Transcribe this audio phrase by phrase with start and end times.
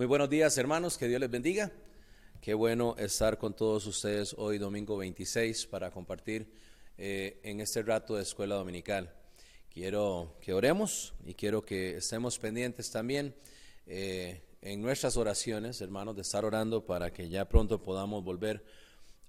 [0.00, 1.70] Muy buenos días hermanos, que Dios les bendiga.
[2.40, 6.50] Qué bueno estar con todos ustedes hoy domingo 26 para compartir
[6.96, 9.12] eh, en este rato de escuela dominical.
[9.68, 13.34] Quiero que oremos y quiero que estemos pendientes también
[13.86, 18.64] eh, en nuestras oraciones, hermanos, de estar orando para que ya pronto podamos volver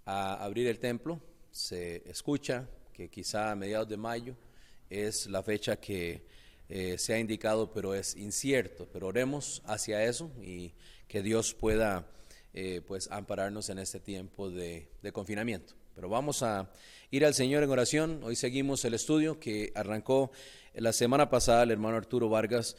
[0.06, 1.20] a abrir el templo.
[1.52, 4.38] Se escucha que quizá a mediados de mayo
[4.90, 6.26] es la fecha que
[6.74, 8.88] eh, se ha indicado, pero es incierto.
[8.94, 10.74] Pero oremos hacia eso y
[11.10, 12.08] que Dios pueda
[12.54, 15.74] eh, pues ampararnos en este tiempo de, confinamiento.
[15.96, 16.72] Pero vamos a
[17.12, 18.24] ir al Señor en oración.
[18.24, 20.32] Hoy seguimos el estudio que arrancó
[20.74, 22.78] la semana pasada el hermano Arturo Vargas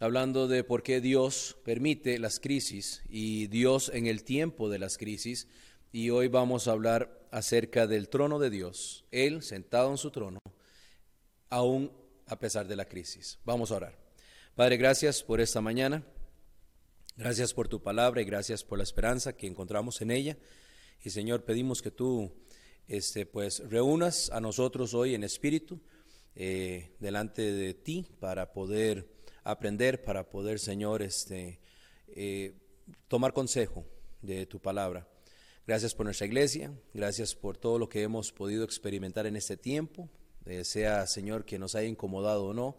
[0.00, 4.96] hablando de por qué Dios permite las crisis y Dios en el tiempo de las
[4.96, 5.46] crisis.
[5.92, 10.38] Y hoy vamos a hablar acerca del trono de Dios, Él sentado en su trono,
[11.50, 11.92] aún
[12.26, 13.38] a pesar de la crisis.
[13.44, 13.98] Vamos a orar.
[14.54, 16.04] Padre, gracias por esta mañana.
[17.16, 20.36] Gracias por tu palabra y gracias por la esperanza que encontramos en ella.
[21.02, 22.32] Y Señor, pedimos que tú
[22.88, 25.80] este, pues, reúnas a nosotros hoy en espíritu
[26.34, 29.08] eh, delante de ti para poder
[29.44, 31.60] aprender, para poder, Señor, este,
[32.08, 32.54] eh,
[33.08, 33.86] tomar consejo
[34.20, 35.08] de tu palabra.
[35.66, 40.08] Gracias por nuestra iglesia, gracias por todo lo que hemos podido experimentar en este tiempo,
[40.46, 42.76] eh, sea Señor que nos haya incomodado o no,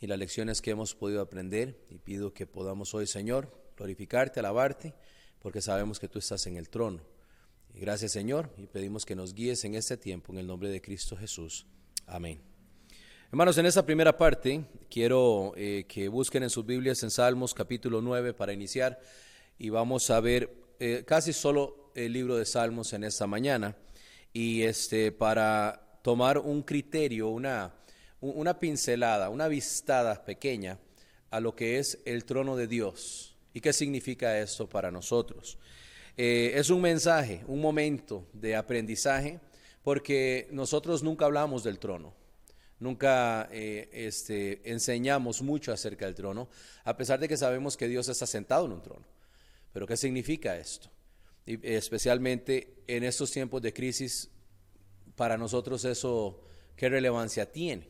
[0.00, 1.78] y las lecciones que hemos podido aprender.
[1.90, 4.94] Y pido que podamos hoy, Señor, glorificarte, alabarte,
[5.40, 7.00] porque sabemos que tú estás en el trono.
[7.74, 11.16] Gracias, Señor, y pedimos que nos guíes en este tiempo, en el nombre de Cristo
[11.16, 11.66] Jesús.
[12.06, 12.40] Amén.
[13.30, 18.00] Hermanos, en esta primera parte quiero eh, que busquen en sus Biblias en Salmos capítulo
[18.00, 18.98] 9 para iniciar
[19.58, 23.76] y vamos a ver eh, casi solo el libro de Salmos en esta mañana
[24.32, 27.70] y este para tomar un criterio, una,
[28.22, 30.78] una pincelada, una vistada pequeña
[31.30, 35.58] a lo que es el trono de Dios y qué significa esto para nosotros.
[36.16, 39.38] Eh, es un mensaje, un momento de aprendizaje,
[39.82, 42.14] porque nosotros nunca hablamos del trono,
[42.80, 46.48] nunca eh, este, enseñamos mucho acerca del trono,
[46.84, 49.04] a pesar de que sabemos que Dios está sentado en un trono.
[49.74, 50.88] Pero ¿qué significa esto?
[51.44, 54.30] Y especialmente en estos tiempos de crisis
[55.18, 56.40] para nosotros eso,
[56.76, 57.88] ¿qué relevancia tiene?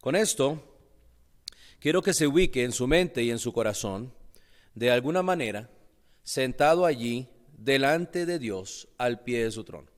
[0.00, 0.62] Con esto,
[1.80, 4.12] quiero que se ubique en su mente y en su corazón,
[4.74, 5.70] de alguna manera,
[6.22, 9.88] sentado allí delante de Dios al pie de su trono.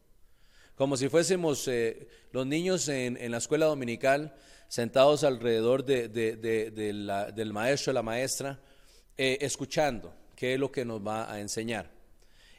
[0.76, 4.34] Como si fuésemos eh, los niños en, la escuela dominical,
[4.68, 8.60] sentados alrededor del maestro, la maestra,
[9.18, 11.99] eh, escuchando qué es lo que nos va a enseñar.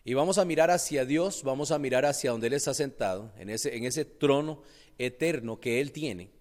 [0.04, 3.50] Y vamos a mirar hacia Dios, vamos a mirar hacia donde Él está sentado, en
[3.50, 4.64] ese, en ese trono
[4.98, 6.32] eterno que Él tiene.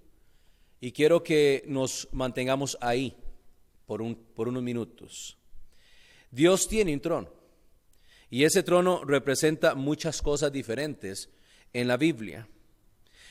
[0.80, 3.14] Y quiero que nos mantengamos ahí
[3.84, 5.36] por, un, por unos minutos.
[6.30, 7.28] Dios tiene un trono.
[8.30, 11.28] Y ese trono representa muchas cosas diferentes
[11.72, 12.48] en la Biblia.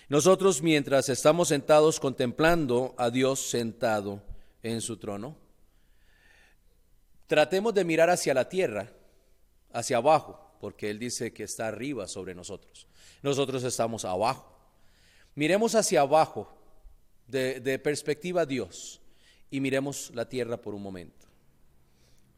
[0.09, 4.21] Nosotros mientras estamos sentados contemplando a Dios sentado
[4.61, 5.37] en su trono,
[7.25, 8.91] tratemos de mirar hacia la tierra
[9.71, 12.87] hacia abajo, porque Él dice que está arriba sobre nosotros.
[13.21, 14.55] Nosotros estamos abajo.
[15.35, 16.55] Miremos hacia abajo,
[17.27, 19.01] de, perspectiva Dios,
[19.51, 21.27] y miremos la tierra por un momento.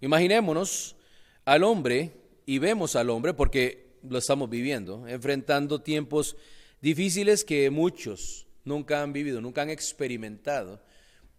[0.02, 0.96] Imaginémonos
[1.46, 2.12] al hombre
[2.46, 6.36] y vemos al hombre, porque lo estamos viviendo, enfrentando tiempos
[6.82, 10.82] difíciles que muchos nunca han vivido, nunca han experimentado.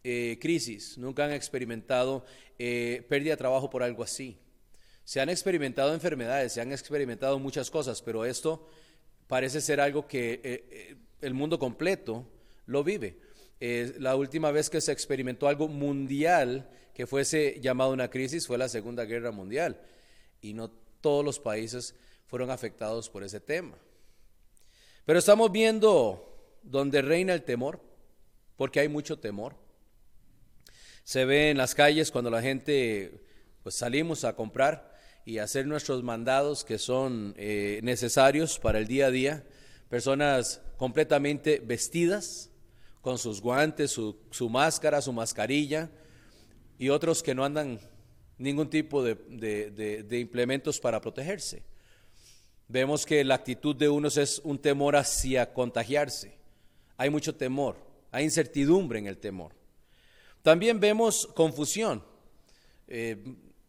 [0.05, 2.25] Eh, crisis, nunca han experimentado
[2.59, 4.37] eh, pérdida de trabajo por algo así.
[5.05, 8.69] Se han experimentado enfermedades, se han experimentado muchas cosas, pero esto
[9.27, 12.27] parece ser algo que eh, eh, el mundo completo
[12.67, 13.19] lo vive.
[13.99, 18.69] la última vez que se experimentó algo mundial que fuese llamado una crisis fue la
[18.69, 19.81] Segunda Guerra Mundial
[20.41, 20.71] y no
[21.01, 21.95] todos los países
[22.27, 23.77] fueron afectados por ese tema.
[25.05, 27.81] Pero estamos viendo donde reina el temor,
[28.57, 29.57] porque hay mucho temor.
[31.05, 33.25] Se ve en las calles cuando la gente
[33.63, 34.92] pues salimos a comprar
[35.25, 39.45] y hacer nuestros mandados que son eh, necesarios para el día a día.
[39.89, 42.51] Personas completamente vestidas,
[43.01, 45.91] con sus guantes, su, máscara, su mascarilla,
[46.79, 47.79] y otros que no andan
[48.39, 51.63] ningún tipo de, de, implementos para protegerse.
[52.69, 56.39] Vemos que la actitud de unos es un temor hacia contagiarse.
[56.97, 57.77] Hay mucho temor,
[58.11, 59.53] hay incertidumbre en el temor.
[60.43, 62.03] También vemos confusión.
[62.89, 63.17] Eh,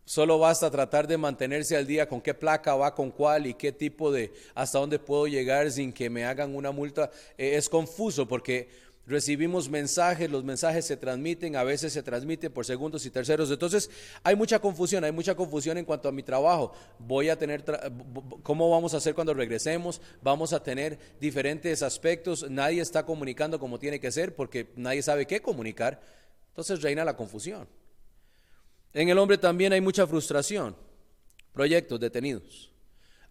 [0.06, 3.72] Solo basta tratar de mantenerse al día con qué placa va con cuál y qué
[3.72, 7.10] tipo de, hasta dónde puedo llegar sin que me hagan una multa.
[7.38, 8.68] Eh, es confuso porque
[9.06, 13.50] recibimos mensajes, los mensajes se transmiten, a veces se transmiten por segundos y terceros.
[13.50, 13.90] Entonces
[14.24, 16.74] hay mucha confusión, hay mucha confusión en cuanto a mi trabajo.
[17.00, 17.64] Voy a tener,
[18.44, 20.02] ¿cómo vamos a hacer cuando regresemos?
[20.22, 22.50] Vamos a tener diferentes aspectos.
[22.50, 26.02] Nadie está comunicando como tiene que ser porque nadie sabe qué comunicar.
[26.50, 27.68] Entonces reina la confusión.
[28.94, 30.76] En el hombre también hay mucha frustración,
[31.52, 32.72] proyectos detenidos.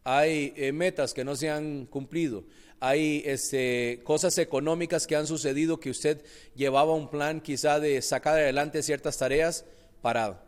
[0.05, 2.45] Hay eh, metas que no se han cumplido,
[2.81, 6.25] hay este, cosas económicas que han sucedido que usted
[6.57, 9.65] llevaba un plan quizá de sacar adelante ciertas tareas
[10.01, 10.41] parado.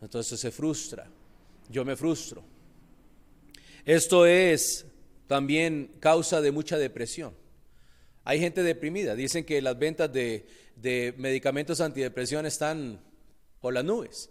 [0.00, 1.06] Entonces se frustra.
[1.68, 2.42] Yo me frustro.
[3.84, 4.86] Esto es
[5.26, 7.34] también causa de mucha depresión.
[8.24, 9.14] Hay gente deprimida.
[9.14, 13.00] Dicen que las ventas de, de medicamentos antidepresión están
[13.64, 14.28] por las nubes,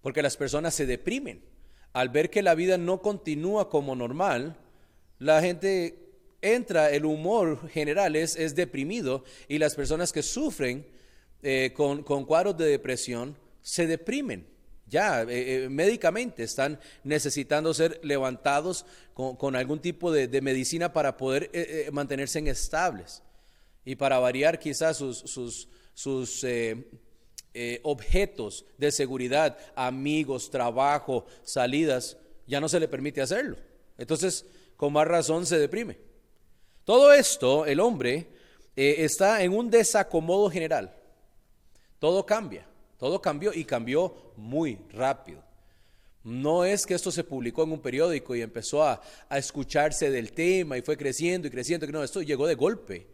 [0.00, 1.44] porque las personas se deprimen.
[1.92, 4.56] Al ver que la vida no continúa como normal,
[5.18, 5.98] la gente
[6.40, 10.86] entra el humor general, es, deprimido y las personas que sufren
[11.42, 14.46] eh, con, cuadros de depresión se deprimen.
[14.86, 21.50] Ya eh, eh, médicamente están necesitando ser levantados con, algún tipo de, medicina para poder
[21.92, 23.22] mantenerse estables
[23.84, 26.44] y para variar quizás sus, sus
[27.82, 32.16] objetos de seguridad, amigos, trabajo, salidas,
[32.46, 33.56] ya no se le permite hacerlo.
[33.98, 35.98] Entonces, con más razón se deprime.
[36.84, 38.26] Todo esto, el hombre
[38.74, 40.94] eh, está en un desacomodo general.
[41.98, 42.66] Todo cambia,
[42.98, 45.44] todo cambió y cambió muy rápido.
[46.24, 49.00] No es que esto se publicó en un periódico y empezó a,
[49.30, 51.86] escucharse del tema y fue creciendo y creciendo.
[51.88, 53.06] No, esto llegó de golpe.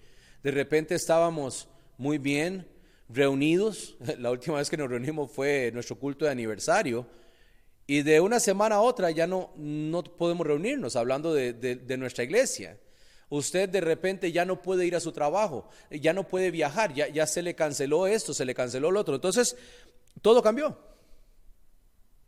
[0.43, 1.69] De repente estábamos
[1.99, 2.67] muy bien
[3.09, 3.97] reunidos.
[4.19, 7.07] La última vez que nos reunimos fue nuestro culto de aniversario.
[7.87, 12.79] Y de una semana a otra ya no, no podemos reunirnos hablando de nuestra iglesia.
[13.29, 17.09] Usted de repente ya no puede ir a su trabajo, ya no puede viajar, ya,
[17.09, 19.17] ya se le canceló esto, se le canceló lo otro.
[19.17, 19.57] Entonces,
[20.23, 20.79] todo cambió.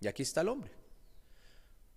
[0.00, 0.72] Y aquí está el hombre.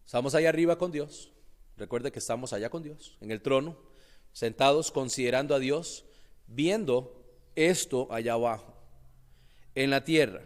[0.06, 1.32] Estamos allá arriba con Dios.
[1.78, 3.76] Recuerde que estamos allá con Dios, en el trono,
[4.34, 6.06] sentados considerando a Dios,
[6.46, 7.21] viendo
[7.56, 8.74] esto allá abajo,
[9.76, 10.42] en la tierra.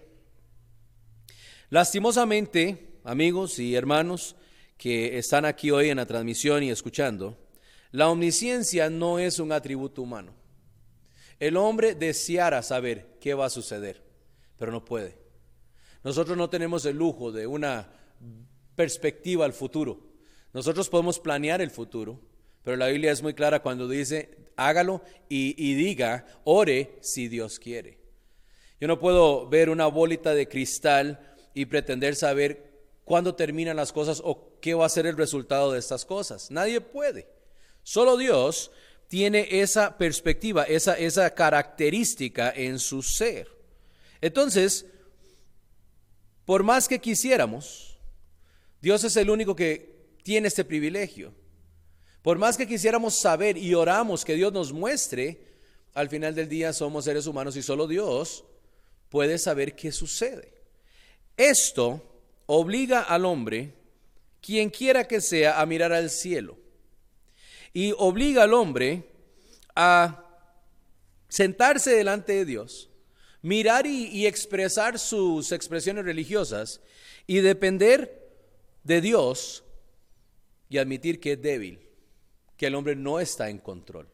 [1.69, 4.35] Lastimosamente, amigos y hermanos
[4.77, 7.37] que están aquí hoy en la transmisión y escuchando,
[7.91, 10.33] la omnisciencia no es un atributo humano.
[11.39, 14.03] El hombre deseara saber qué va a suceder,
[14.57, 15.17] pero no puede.
[16.03, 17.89] Nosotros no tenemos el lujo de una
[18.75, 19.99] perspectiva al futuro.
[20.53, 22.21] Nosotros podemos planear el futuro,
[22.65, 27.99] pero la Biblia es muy clara cuando dice, hágalo y, diga, ore si Dios quiere.
[28.81, 34.19] Yo no puedo ver una bolita de cristal y pretender saber cuándo terminan las cosas
[34.25, 36.49] o qué va a ser el resultado de estas cosas.
[36.49, 37.29] Nadie puede.
[37.83, 38.71] Solo Dios
[39.07, 43.47] tiene esa perspectiva, esa, esa característica en su ser.
[44.21, 44.87] Entonces,
[46.45, 47.99] por más que quisiéramos,
[48.81, 51.44] Dios es el único que tiene este privilegio.
[52.25, 55.37] Por más que quisiéramos saber y oramos que Dios nos muestre,
[55.93, 58.43] al final del día somos seres humanos y solo Dios
[59.09, 60.51] puede saber qué sucede.
[61.37, 62.01] Esto
[62.47, 63.75] obliga al hombre,
[64.41, 66.57] quien quiera que sea, a mirar al cielo
[67.73, 69.03] y obliga al hombre
[69.75, 70.25] a
[71.29, 72.89] sentarse delante de Dios,
[73.43, 76.81] mirar y, expresar sus expresiones religiosas
[77.27, 78.31] y depender
[78.83, 79.63] de Dios
[80.69, 81.84] y admitir que es débil,
[82.57, 84.07] que el hombre no está en control.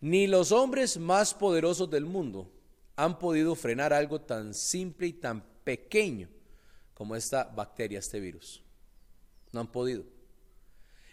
[0.00, 2.50] Ni los hombres más poderosos del mundo
[2.96, 6.28] han podido frenar algo tan simple y tan pequeño
[6.94, 8.62] como esta bacteria, este virus.
[9.52, 10.15] No han podido.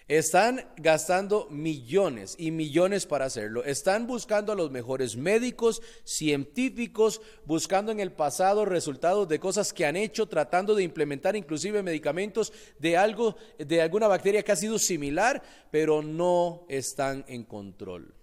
[0.07, 3.63] Están gastando millones y millones para hacerlo.
[3.63, 9.85] Están buscando a los mejores médicos, científicos, buscando en el pasado resultados de cosas que
[9.85, 14.77] han hecho, tratando de implementar inclusive medicamentos de algo, de alguna bacteria que ha sido
[14.77, 15.41] similar,
[15.71, 18.13] pero no están en control.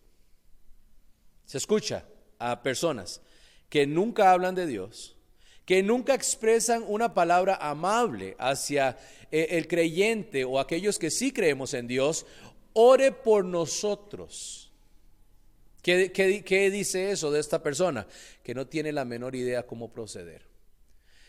[1.47, 2.05] Se escucha
[2.39, 3.23] a personas
[3.71, 5.17] que nunca hablan de Dios,
[5.64, 8.99] que nunca expresan una palabra amable hacia
[9.31, 12.26] eh, el creyente o aquellos que sí creemos en Dios,
[12.73, 14.73] ore por nosotros.
[15.83, 18.07] ¿Qué, qué, dice eso de esta persona?
[18.43, 20.47] Que no tiene la menor idea cómo proceder.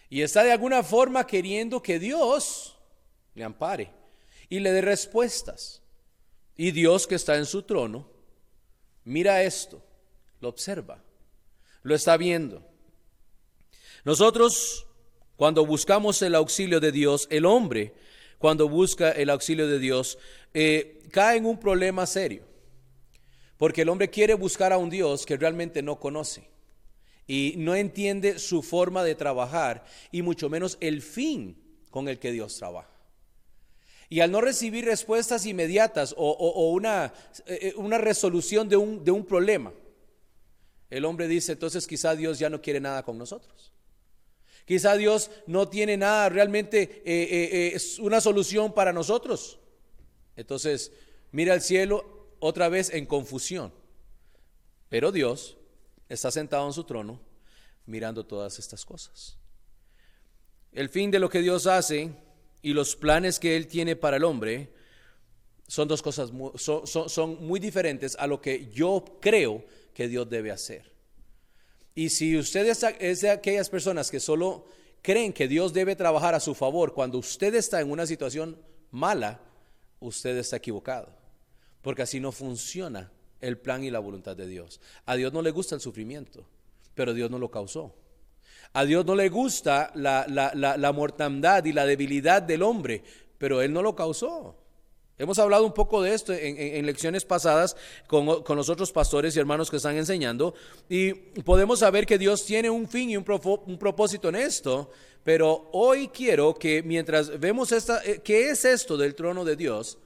[0.09, 2.77] Y está de alguna forma queriendo que Dios
[3.33, 3.91] le ampare
[4.49, 5.81] y le dé respuestas.
[6.57, 8.09] Y Dios que está en su trono,
[9.05, 9.81] mira esto,
[10.41, 11.01] lo observa,
[11.83, 12.70] lo está viendo.
[14.03, 14.87] Nosotros
[15.41, 17.95] cuando buscamos el auxilio de Dios, el hombre,
[18.37, 20.19] cuando busca el auxilio de Dios,
[20.53, 22.43] eh, cae en un problema serio.
[23.57, 26.47] Porque el hombre quiere buscar a un Dios que realmente no conoce
[27.25, 32.31] y no entiende su forma de trabajar y mucho menos el fin con el que
[32.31, 32.91] Dios trabaja.
[34.09, 37.13] Y al no recibir respuestas inmediatas o, una,
[37.47, 39.73] eh, una, resolución de un, de un problema,
[40.91, 43.70] el hombre dice, entonces quizá Dios ya no quiere nada con nosotros.
[44.71, 49.59] Quizá Dios no tiene nada realmente, eh, eh, es una solución para nosotros.
[50.37, 50.93] Entonces,
[51.33, 53.73] mira al cielo otra vez en confusión.
[54.87, 55.57] Pero Dios
[56.07, 57.19] está sentado en su trono
[57.85, 59.37] mirando todas estas cosas.
[60.71, 62.15] El fin de lo que Dios hace
[62.61, 64.71] y los planes que Él tiene para el hombre
[65.67, 70.90] son dos cosas, son, muy diferentes a lo que yo creo que Dios debe hacer.
[71.93, 72.67] Y si usted
[72.99, 74.65] es de aquellas personas que solo
[75.01, 78.57] creen que Dios debe trabajar a su favor cuando usted está en una situación
[78.91, 79.39] mala,
[79.99, 81.09] usted está equivocado.
[81.81, 84.79] Porque así no funciona el plan y la voluntad de Dios.
[85.05, 86.45] A Dios no le gusta el sufrimiento,
[86.93, 87.95] pero Dios no lo causó.
[88.73, 93.03] A Dios no le gusta la, la, mortandad y la debilidad del hombre,
[93.37, 94.60] pero Él no lo causó.
[95.21, 99.39] Hemos hablado un poco de esto en, lecciones pasadas con, con, los otros pastores y
[99.39, 100.55] hermanos que están enseñando
[100.89, 103.25] y podemos saber que Dios tiene un fin y un,
[103.67, 104.89] un propósito en esto,
[105.23, 109.99] pero hoy quiero que mientras vemos esta, eh, qué es esto del trono de Dios,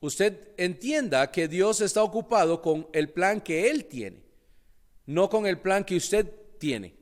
[0.00, 4.22] usted entienda que Dios está ocupado con el plan que Él tiene,
[5.06, 6.94] no con el plan que usted tiene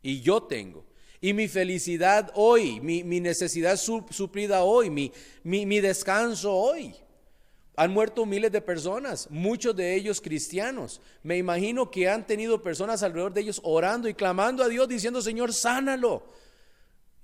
[0.00, 0.85] y yo tengo.
[1.20, 6.94] Y mi felicidad hoy, mi, necesidad suplida hoy, mi, mi, descanso hoy.
[7.76, 11.00] Han muerto miles de personas, muchos de ellos cristianos.
[11.22, 15.20] Me imagino que han tenido personas alrededor de ellos orando y clamando a Dios diciendo,
[15.20, 16.26] Señor, sánalo.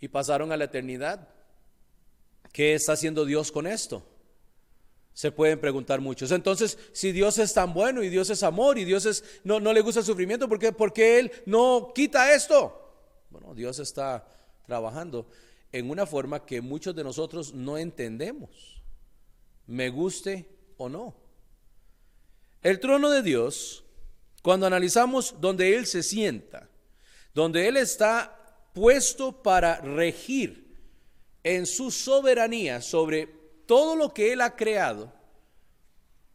[0.00, 1.28] Y pasaron a la eternidad.
[2.52, 4.06] ¿Qué está haciendo Dios con esto?
[5.14, 6.30] Se pueden preguntar muchos.
[6.32, 9.72] Entonces, si Dios es tan bueno y Dios es amor y Dios es, no, no
[9.72, 12.81] le gusta el sufrimiento, ¿por qué, ¿por qué Él no quita esto?
[13.32, 14.26] Bueno, Dios está
[14.66, 15.26] trabajando
[15.72, 18.82] en una forma que muchos de nosotros no entendemos,
[19.66, 20.46] me guste
[20.76, 21.14] o no.
[22.62, 23.84] El trono de Dios,
[24.42, 26.68] cuando analizamos donde Él se sienta,
[27.32, 28.38] donde Él está
[28.74, 30.76] puesto para regir
[31.42, 33.28] en su soberanía sobre
[33.66, 35.10] todo lo que Él ha creado,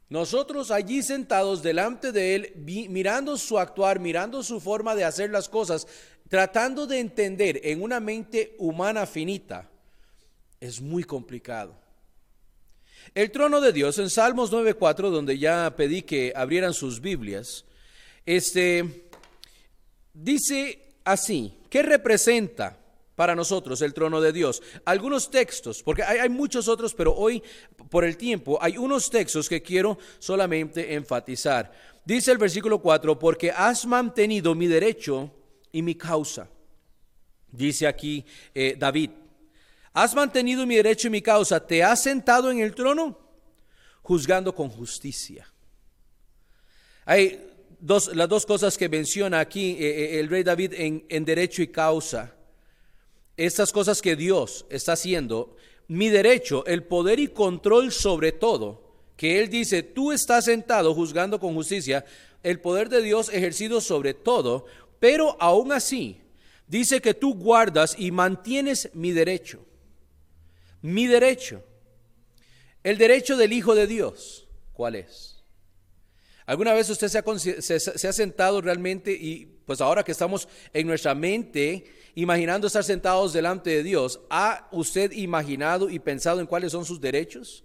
[0.10, 5.50] nosotros allí sentados delante de Él, mirando su actuar, mirando su forma de hacer las
[5.50, 5.86] cosas,
[6.30, 9.70] tratando de entender en una mente humana finita,
[10.60, 11.76] es muy complicado.
[13.16, 17.64] El trono de Dios, en Salmos 9.4, donde ya pedí que abrieran sus Biblias,
[18.26, 19.10] este,
[20.14, 22.78] dice así, ¿qué representa?
[23.18, 24.62] para nosotros el trono de Dios.
[24.86, 27.42] Algunos textos, porque hay, muchos otros, pero hoy
[27.90, 31.72] por el tiempo hay unos textos que quiero solamente enfatizar.
[32.06, 35.32] Dice el versículo 4, porque has mantenido mi derecho
[35.78, 36.50] y mi causa.
[37.52, 39.12] Dice aquí eh, David,
[39.94, 43.16] has mantenido mi derecho y mi causa, te has sentado en el trono
[44.02, 45.48] juzgando con justicia.
[47.06, 47.40] Hay
[47.80, 51.62] dos, las dos cosas que menciona aquí eh, eh, el rey David en, en derecho
[51.62, 52.36] y causa
[53.36, 55.56] estas cosas que Dios está haciendo,
[55.88, 58.82] mi derecho, el poder y control sobre todo,
[59.16, 62.04] que Él dice, tú estás sentado juzgando con justicia,
[62.42, 64.66] el poder de Dios ejercido sobre todo,
[65.00, 66.22] pero aún así,
[66.68, 69.66] dice que tú guardas y mantienes mi derecho.
[70.82, 71.64] Mi derecho.
[72.84, 75.44] El derecho del Hijo de Dios, ¿cuál es?
[76.46, 80.88] ¿Alguna vez usted se ha, se ha sentado realmente y pues ahora que estamos en
[80.88, 81.84] nuestra mente
[82.16, 87.00] imaginando estar sentados delante de Dios, ¿ha usted imaginado y pensado en cuáles son sus
[87.00, 87.64] derechos?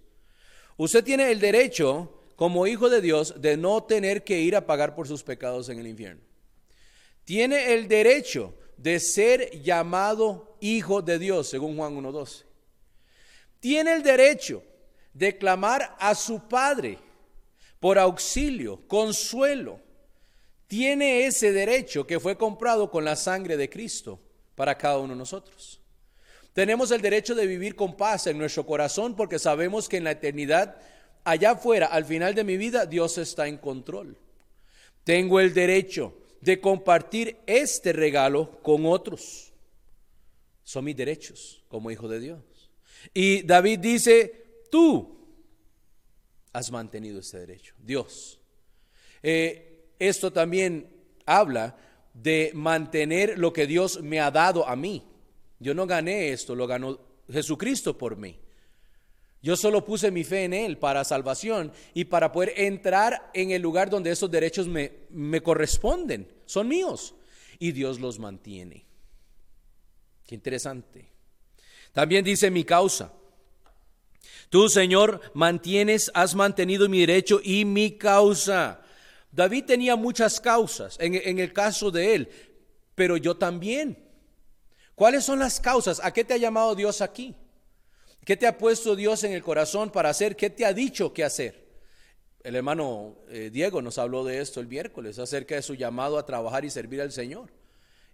[0.77, 4.93] Usted tiene el derecho, como hijo de Dios, de no tener que ir a pagar
[4.93, 6.21] por sus pecados en el infierno.
[7.25, 12.43] Tiene el derecho de ser llamado hijo de Dios, según Juan 1.12.
[13.59, 14.63] Tiene el derecho
[15.13, 16.99] de clamar a su Padre
[17.79, 19.79] por auxilio, consuelo.
[20.67, 24.19] Tiene ese derecho que fue comprado con la sangre de Cristo
[24.55, 25.79] para cada uno de nosotros.
[26.53, 30.11] Tenemos el derecho de vivir con paz en nuestro corazón porque sabemos que en la
[30.11, 30.77] eternidad,
[31.23, 34.17] allá afuera, al final de mi vida, Dios está en control.
[35.03, 39.53] Tengo el derecho de compartir este regalo con otros.
[40.63, 42.41] Son mis derechos como hijo de Dios.
[43.13, 45.17] Y David dice, tú
[46.51, 48.39] has mantenido este derecho, Dios.
[49.21, 50.89] Eh, esto también
[51.25, 51.77] habla
[52.13, 55.01] de mantener lo que Dios me ha dado a mí.
[55.59, 56.99] Yo no gané esto, lo ganó
[57.31, 58.37] Jesucristo por mí.
[59.43, 63.61] Yo solo puse mi fe en Él para salvación y para poder entrar en el
[63.61, 67.13] lugar donde esos derechos me, me corresponden, son míos.
[67.59, 68.85] Y Dios los mantiene.
[70.25, 71.11] Qué interesante.
[71.91, 73.11] También dice mi causa.
[74.49, 78.81] Tú, Señor, mantienes, has mantenido mi derecho y mi causa.
[79.29, 82.29] David tenía muchas causas en, en, el caso de él,
[82.95, 84.07] pero yo también.
[84.95, 85.99] ¿Cuáles son las causas?
[86.01, 87.35] ¿A qué te ha llamado Dios aquí?
[88.25, 90.35] ¿Qué te ha puesto Dios en el corazón para hacer?
[90.35, 91.63] ¿Qué te ha dicho que hacer?
[92.41, 96.25] El hermano eh, Diego nos habló de esto el miércoles, acerca de su llamado a
[96.25, 97.51] trabajar y servir al Señor.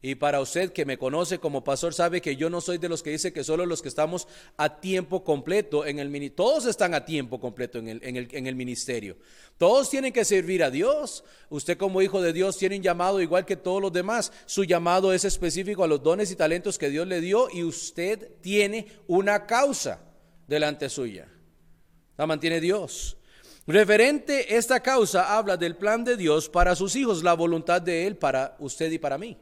[0.02, 3.04] Y para usted que me conoce como pastor sabe que yo no soy de los
[3.04, 6.32] que dice que solo los que estamos a tiempo completo en el.
[6.32, 9.18] Todos están a tiempo completo en el, en, el, en el, ministerio.
[9.58, 11.26] Todos tienen que servir a Dios.
[11.50, 14.32] Usted como hijo de Dios tiene un llamado igual que todos los demás.
[14.46, 18.32] Su llamado es específico a los dones y talentos que Dios le dio y usted
[18.40, 20.00] tiene una causa
[20.48, 21.28] delante suya.
[22.16, 23.18] La mantiene Dios.
[23.68, 28.16] Referente esta causa habla del plan de Dios para sus hijos, la voluntad de Él
[28.16, 29.38] para usted y para mí.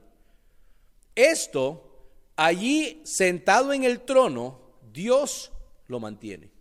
[1.17, 5.51] Esto, allí sentado en el trono, Dios
[5.87, 6.51] lo mantiene.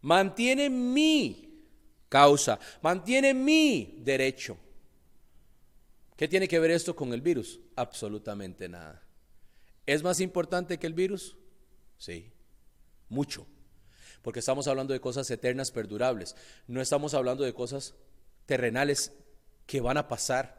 [0.00, 1.66] Mantiene mi
[2.08, 4.56] causa, mantiene mi derecho.
[6.16, 7.58] ¿Qué tiene que ver esto con el virus?
[7.74, 9.02] Absolutamente nada.
[9.86, 11.36] ¿Es más importante que el virus?
[11.96, 12.30] Sí,
[13.08, 13.44] mucho.
[14.22, 16.36] Porque estamos hablando de cosas eternas, perdurables.
[16.68, 17.96] No estamos hablando de cosas
[18.46, 19.12] terrenales
[19.66, 20.57] que van a pasar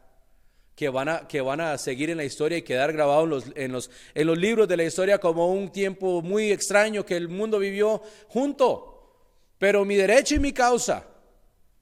[0.79, 3.43] que van a, que van a seguir en la historia y quedar grabados en los,
[3.53, 7.27] en, los, en los libros de la historia como un tiempo muy extraño que el
[7.27, 9.11] mundo vivió junto.
[9.57, 11.05] Pero mi derecho y mi causa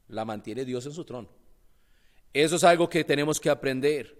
[0.08, 1.30] la mantiene Dios en su trono.
[2.34, 4.18] Eso es algo que tenemos que aprender.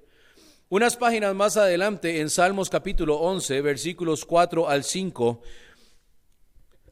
[0.70, 5.42] Unas páginas más adelante, en Salmos capítulo 11, versículos 4 al 5,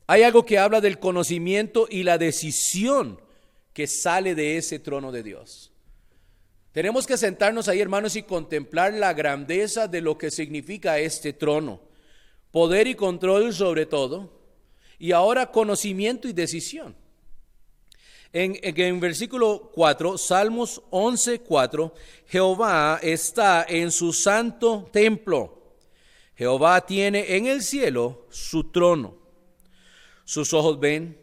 [0.07, 3.21] hay algo que habla del conocimiento y la decisión
[3.73, 5.71] que sale de ese trono de Dios.
[6.75, 11.79] Tenemos que sentarnos ahí, hermanos, y contemplar la grandeza de lo que significa este trono.
[12.51, 14.41] Poder y control sobre todo.
[14.99, 16.93] Y ahora conocimiento y decisión.
[18.33, 21.93] En, en, versículo 4, Salmos 11, 4,
[22.25, 25.77] Jehová está en su santo templo.
[26.35, 29.15] Jehová tiene en el cielo su trono.
[30.25, 31.17] Sus ojos ven,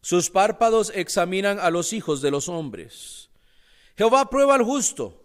[0.00, 3.25] sus párpados examinan a los hijos de los hombres.
[3.96, 5.24] Jehová prueba al justo,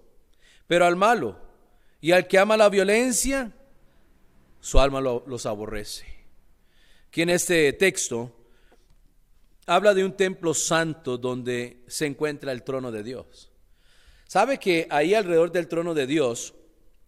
[0.68, 1.38] pero al malo
[2.00, 3.52] y al que ama la violencia,
[4.60, 6.06] su alma los aborrece.
[7.08, 8.34] Aquí en este texto
[9.66, 13.52] habla de un templo santo donde se encuentra el trono de Dios.
[14.28, 16.54] ¿Sabe que ahí alrededor del trono de Dios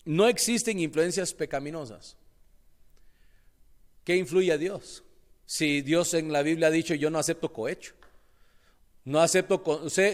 [0.04, 2.18] no existen influencias pecaminosas?
[4.04, 5.04] ¿Qué influye a Dios?
[5.46, 7.94] Si Dios en la Biblia ha dicho yo no acepto cohecho.
[9.06, 9.62] No acepto,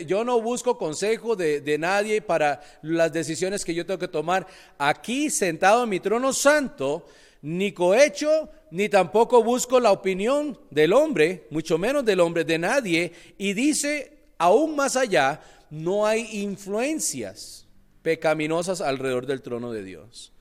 [0.07, 4.47] yo no busco consejo de, nadie para las decisiones que yo tengo que tomar.
[4.79, 7.05] Aquí, sentado en mi trono santo,
[7.43, 13.13] ni cohecho, ni tampoco busco la opinión del hombre, mucho menos del hombre, de nadie.
[13.37, 17.67] Y dice, aún más allá, no hay influencias
[18.01, 20.31] pecaminosas alrededor del trono de Dios.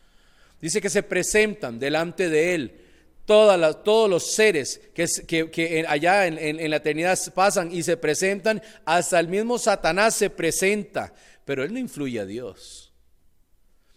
[0.59, 2.88] Dice que se presentan delante de Él
[3.29, 9.59] todos los seres que, allá en, la eternidad pasan y se presentan, hasta el mismo
[9.59, 11.13] Satanás se presenta,
[11.45, 12.95] pero él no influye a Dios.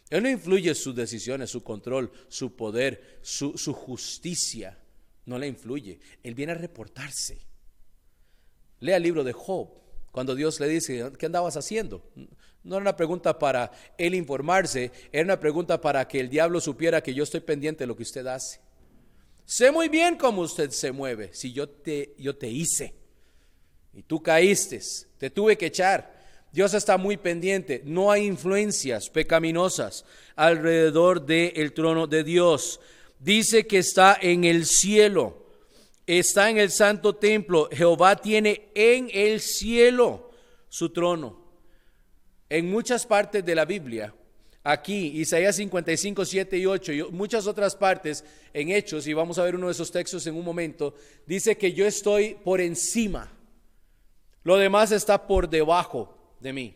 [0.09, 4.77] Él no influye sus decisiones, su control, su poder, su, su justicia.
[5.25, 6.01] No le influye.
[6.21, 7.39] Él viene a reportarse.
[8.81, 9.69] Lea el libro de Job,
[10.11, 12.03] cuando Dios le dice, ¿qué andabas haciendo?
[12.63, 17.01] No era una pregunta para él informarse, era una pregunta para que el diablo supiera
[17.01, 18.59] que yo estoy pendiente de lo que usted hace.
[19.51, 21.31] Sé muy bien cómo usted se mueve.
[21.33, 22.95] Si yo te, yo te hice
[23.93, 24.79] y tú caíste,
[25.17, 26.17] te tuve que echar.
[26.53, 27.81] Dios está muy pendiente.
[27.83, 30.05] No hay influencias pecaminosas
[30.37, 32.79] alrededor del trono de Dios.
[33.19, 35.45] Dice que está en el cielo.
[36.07, 37.67] Está en el santo templo.
[37.73, 40.31] Jehová tiene en el cielo
[40.69, 41.43] su trono.
[42.47, 44.15] En muchas partes de la Biblia
[44.63, 49.43] aquí, Isaías 55, 7 y 8 y muchas otras partes en Hechos, y vamos a
[49.43, 50.95] ver uno de esos textos en un momento,
[51.25, 53.31] dice que yo estoy por encima.
[54.43, 56.75] Lo demás está por debajo de mí.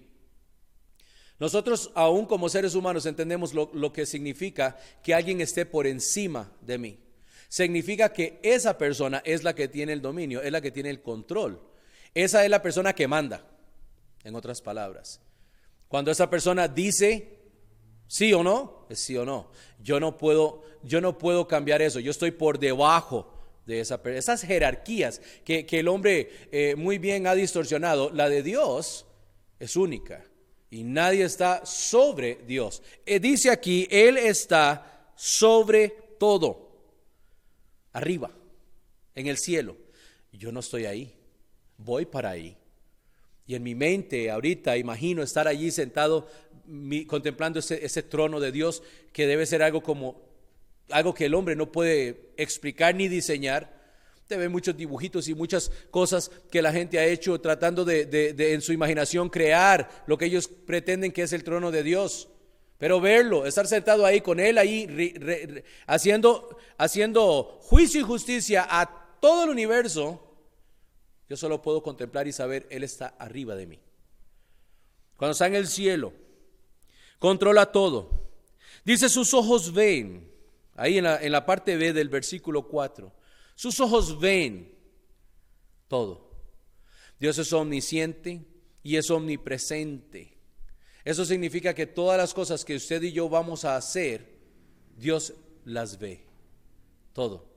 [1.40, 6.52] Nosotros, aún como seres humanos, entendemos lo, lo que significa que alguien esté por encima
[6.62, 7.00] de mí.
[7.50, 11.02] Significa que esa persona es la que tiene el dominio, es la que tiene el
[11.02, 11.62] control.
[12.14, 13.46] Esa es la persona que manda,
[14.24, 15.20] en otras palabras.
[15.88, 17.35] Cuando esa persona dice
[18.08, 18.86] ¿Sí o no?
[18.90, 19.50] Es sí o no.
[19.82, 22.00] Yo no puedo, yo no puedo cambiar eso.
[22.00, 23.32] Yo estoy por debajo
[23.66, 28.10] de esa, esas jerarquías que, el hombre eh, muy bien ha distorsionado.
[28.12, 29.06] La de Dios
[29.60, 30.24] es única
[30.70, 32.84] y nadie está sobre Dios.
[33.06, 35.90] Eh, dice aquí, Él está sobre
[36.20, 36.70] todo,
[37.94, 38.32] arriba,
[39.16, 39.78] en el cielo.
[40.32, 41.16] Yo no estoy ahí,
[41.78, 42.58] voy para ahí.
[43.48, 46.28] Y en mi mente ahorita imagino estar allí sentado
[47.08, 50.26] contemplando ese, ese trono de Dios que debe ser algo como
[50.90, 53.74] algo que el hombre no puede explicar ni diseñar.
[54.28, 58.62] Te ve muchos dibujitos y muchas cosas que la gente ha hecho tratando de, en
[58.62, 62.28] su imaginación crear lo que ellos pretenden que es el trono de Dios.
[62.78, 69.46] Pero verlo, estar sentado ahí con Él ahí haciendo, haciendo juicio y justicia a todo
[69.46, 70.22] el universo,
[71.30, 73.80] yo solo puedo contemplar y saber, Él está arriba de mí.
[75.16, 76.14] Cuando está en el cielo,
[77.26, 78.30] controla todo.
[78.84, 80.32] Dice, sus ojos ven.
[80.76, 83.12] Ahí en la, en la parte B del versículo 4.
[83.56, 84.72] Sus ojos ven
[85.88, 86.30] todo.
[87.20, 88.46] Dios es omnisciente
[88.84, 90.38] y es omnipresente.
[91.04, 94.38] Eso significa que todas las cosas que usted y yo vamos a hacer,
[94.96, 95.34] Dios
[95.64, 96.28] las ve.
[97.12, 97.55] Todo.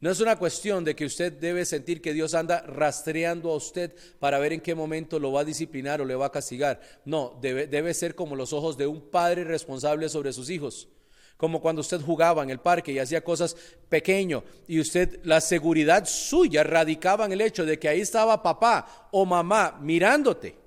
[0.00, 3.94] No es una cuestión de que usted debe sentir que Dios anda rastreando a usted
[4.18, 6.80] para ver en qué momento lo va a disciplinar o le va a castigar.
[7.04, 10.88] No, debe, debe ser como los ojos de un padre responsable sobre sus hijos
[11.36, 13.56] como cuando usted jugaba en el parque y hacía cosas
[13.88, 19.08] pequeño y usted la seguridad suya radicaba en el hecho de que ahí estaba papá
[19.12, 20.65] o mamá mirándote.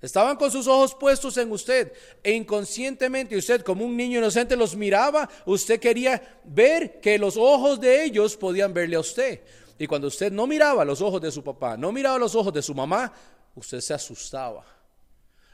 [0.00, 4.74] Estaban con sus ojos puestos en usted e inconscientemente usted como un niño inocente los
[4.74, 9.40] miraba, usted quería ver que los ojos de ellos podían verle a usted.
[9.78, 12.62] Y cuando usted no miraba los ojos de su papá, no miraba los ojos de
[12.62, 13.12] su mamá,
[13.54, 14.64] usted se asustaba.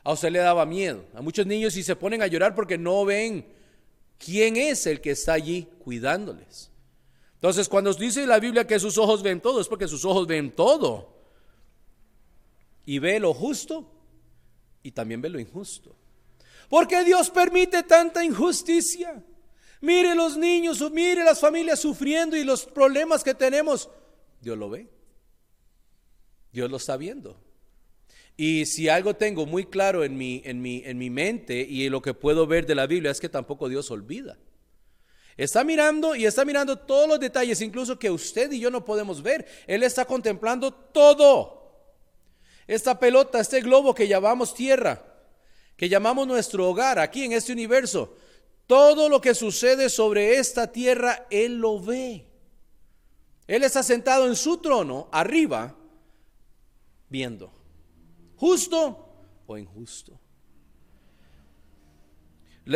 [0.05, 1.05] A usted le daba miedo.
[1.15, 3.57] A muchos niños si se ponen a llorar porque no ven
[4.19, 6.71] ¿Quién es el que está allí cuidándoles?
[7.35, 10.51] Entonces, cuando dice la Biblia que sus ojos ven todo, es porque sus ojos ven
[10.51, 11.15] todo.
[12.87, 13.91] Y ve lo justo
[14.87, 15.97] y también ve lo injusto.
[16.69, 19.21] Porque Dios permite tanta injusticia.
[19.81, 23.91] Mire los niños, mire las familias sufriendo y los problemas que tenemos.
[24.41, 24.89] Dios lo ve.
[26.53, 27.37] Dios lo está viendo.
[28.37, 32.01] Y si algo tengo muy claro en mi, en, mi, en mi mente y lo
[32.01, 34.39] que puedo ver de la Biblia es que tampoco Dios olvida.
[35.37, 39.21] Está mirando y está mirando todos los detalles, incluso que usted y yo no podemos
[39.21, 39.47] ver.
[39.67, 41.56] Él está contemplando todo.
[42.67, 45.05] Esta pelota, este globo que llamamos tierra,
[45.77, 48.17] que llamamos nuestro hogar aquí en este universo,
[48.67, 52.27] todo lo que sucede sobre esta tierra, Él lo ve.
[53.47, 55.77] Él está sentado en su trono, arriba,
[57.09, 57.53] viendo
[58.37, 59.09] justo
[59.47, 60.19] o injusto.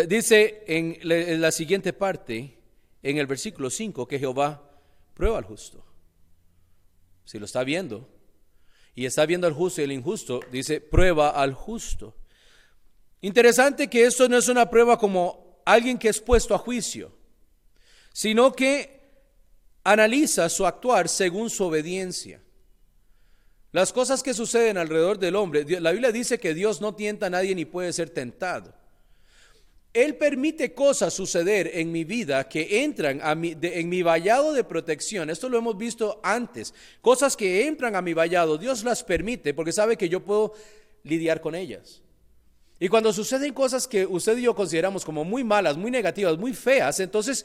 [0.08, 2.56] Dice en la siguiente parte,
[3.02, 4.70] en el versículo 5, que Jehová
[5.14, 5.84] prueba al justo.
[7.24, 8.08] Si lo está viendo
[8.94, 12.16] y está viendo al justo y el injusto, dice prueba al justo.
[13.20, 17.12] Interesante que esto no es una prueba como alguien que es puesto a juicio,
[18.12, 19.00] sino que
[19.84, 22.42] analiza su actuar según su obediencia.
[23.72, 27.30] Las cosas que suceden alrededor del hombre, la Biblia dice que Dios no tienta a
[27.30, 28.74] nadie ni puede ser tentado.
[29.92, 34.62] Él permite cosas suceder en mi vida que entran a mi, en mi vallado de
[34.62, 35.30] protección.
[35.30, 36.72] Esto lo hemos visto antes.
[37.00, 40.54] Cosas que entran a mi vallado, Dios las permite porque sabe que yo puedo
[41.02, 42.02] lidiar con ellas.
[42.78, 46.54] Y cuando suceden cosas que usted y yo consideramos como muy malas, muy negativas, muy
[46.54, 47.44] feas, entonces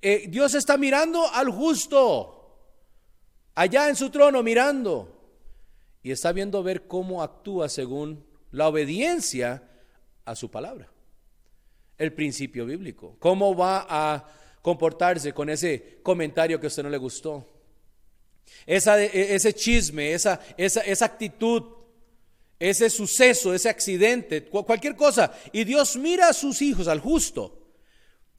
[0.00, 2.56] eh, Dios está mirando al justo,
[3.54, 5.20] allá en su trono mirando
[6.02, 9.68] y está viendo ver cómo actúa según la obediencia
[10.24, 10.89] a su palabra.
[12.00, 13.16] El principio bíblico.
[13.18, 14.26] ¿Cómo va a
[14.62, 17.46] comportarse con ese comentario que a usted no le gustó?
[18.64, 21.62] Esa, e, ese chisme, esa, esa, esa actitud,
[22.58, 25.30] ese suceso, ese accidente, cualquier cosa.
[25.52, 27.74] Y Dios mira a sus hijos, al justo,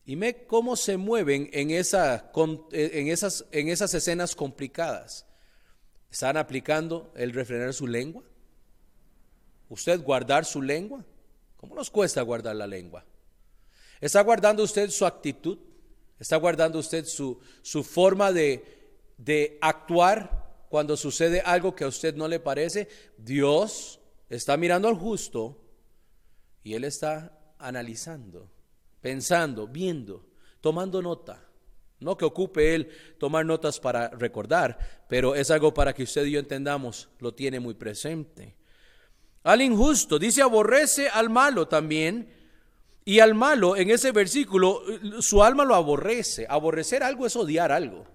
[0.06, 2.32] y ve cómo se mueven en, esa,
[2.72, 5.28] en, esas, en esas escenas complicadas.
[6.10, 8.24] ¿Están aplicando el refrenar su lengua?
[9.70, 11.06] ¿Usted guardar su lengua?
[11.58, 13.06] ¿Cómo nos cuesta guardar la lengua?
[14.02, 15.60] ¿Está guardando usted su actitud?
[16.20, 22.16] ¿Está guardando usted su, su forma de, de actuar cuando sucede algo que a usted
[22.16, 22.90] no le parece?
[23.18, 25.62] Dios está mirando al justo
[26.64, 28.52] y Él está analizando,
[29.02, 30.26] pensando, viendo,
[30.60, 31.48] tomando nota.
[32.00, 36.32] No que ocupe él tomar notas para recordar, pero es algo para que usted y
[36.32, 38.56] yo entendamos, lo tiene muy presente.
[39.44, 42.41] Al injusto, dice aborrece al malo también,
[43.04, 44.84] y al malo en ese versículo,
[45.22, 46.46] su alma lo aborrece.
[46.48, 48.06] Aborrecer algo es odiar algo.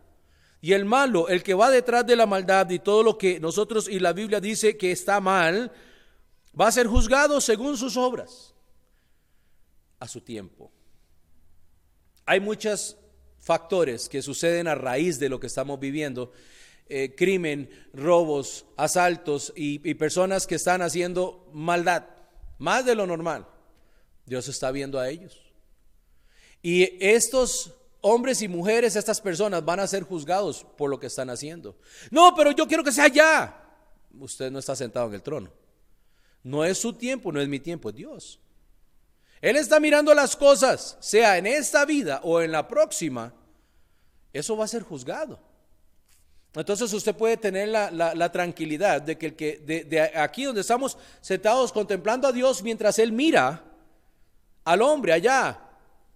[0.60, 3.88] Y el malo, el que va detrás de la maldad y todo lo que nosotros
[3.88, 5.72] y la Biblia dice que está mal,
[6.58, 8.54] va a ser juzgado según sus obras,
[9.98, 10.72] a su tiempo.
[12.24, 12.96] Hay muchos
[13.38, 16.32] factores que suceden a raíz de lo que estamos viviendo.
[16.88, 22.04] Eh, crimen, robos, asaltos y, y personas que están haciendo maldad,
[22.58, 23.46] más de lo normal.
[24.26, 25.40] Dios está viendo a ellos.
[26.60, 31.30] Y estos hombres y mujeres, estas personas van a ser juzgados por lo que están
[31.30, 31.76] haciendo.
[32.10, 33.62] No, pero yo quiero que sea ya.
[34.18, 35.50] Usted no está sentado en el trono.
[36.42, 38.40] No es su tiempo, no es mi tiempo, es Dios.
[39.40, 43.34] Él está mirando las cosas, sea en esta vida o en la próxima,
[44.32, 45.38] eso va a ser juzgado.
[46.54, 51.70] Entonces usted puede tener la, tranquilidad de que, el que de, aquí donde estamos sentados
[51.70, 53.62] contemplando a Dios mientras Él mira
[54.66, 55.60] al hombre allá,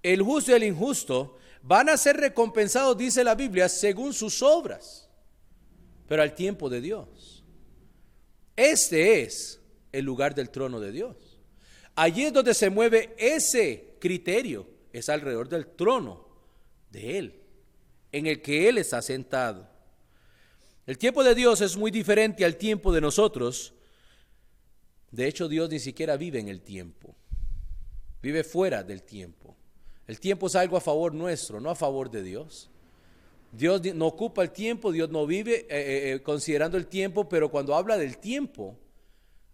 [0.03, 5.09] el justo y el injusto, van a ser recompensados, dice la Biblia, según sus obras,
[6.09, 7.45] pero al tiempo de Dios.
[8.57, 9.61] Este es
[9.93, 11.17] el lugar del trono de Dios.
[11.95, 16.27] Allí es donde se mueve ese criterio, es alrededor del trono
[16.91, 17.41] de Él,
[18.11, 19.69] en el que Él está sentado.
[20.87, 23.75] El tiempo de Dios es muy diferente al tiempo de nosotros.
[25.13, 27.15] De hecho, Dios ni siquiera vive en el tiempo,
[28.23, 29.57] vive fuera del tiempo.
[30.07, 32.71] El tiempo es algo a favor nuestro, no a favor de Dios.
[33.53, 37.51] Dios no ocupa el tiempo, Dios no vive eh, eh, eh, considerando el tiempo, pero
[37.51, 38.77] cuando habla del tiempo,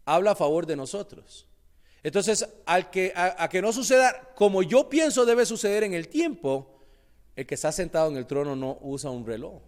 [0.04, 1.48] habla a favor de nosotros.
[2.02, 6.78] Entonces, al que, a, que no suceda como yo pienso debe suceder en el tiempo,
[7.34, 9.60] el que está sentado en el trono no usa un reloj,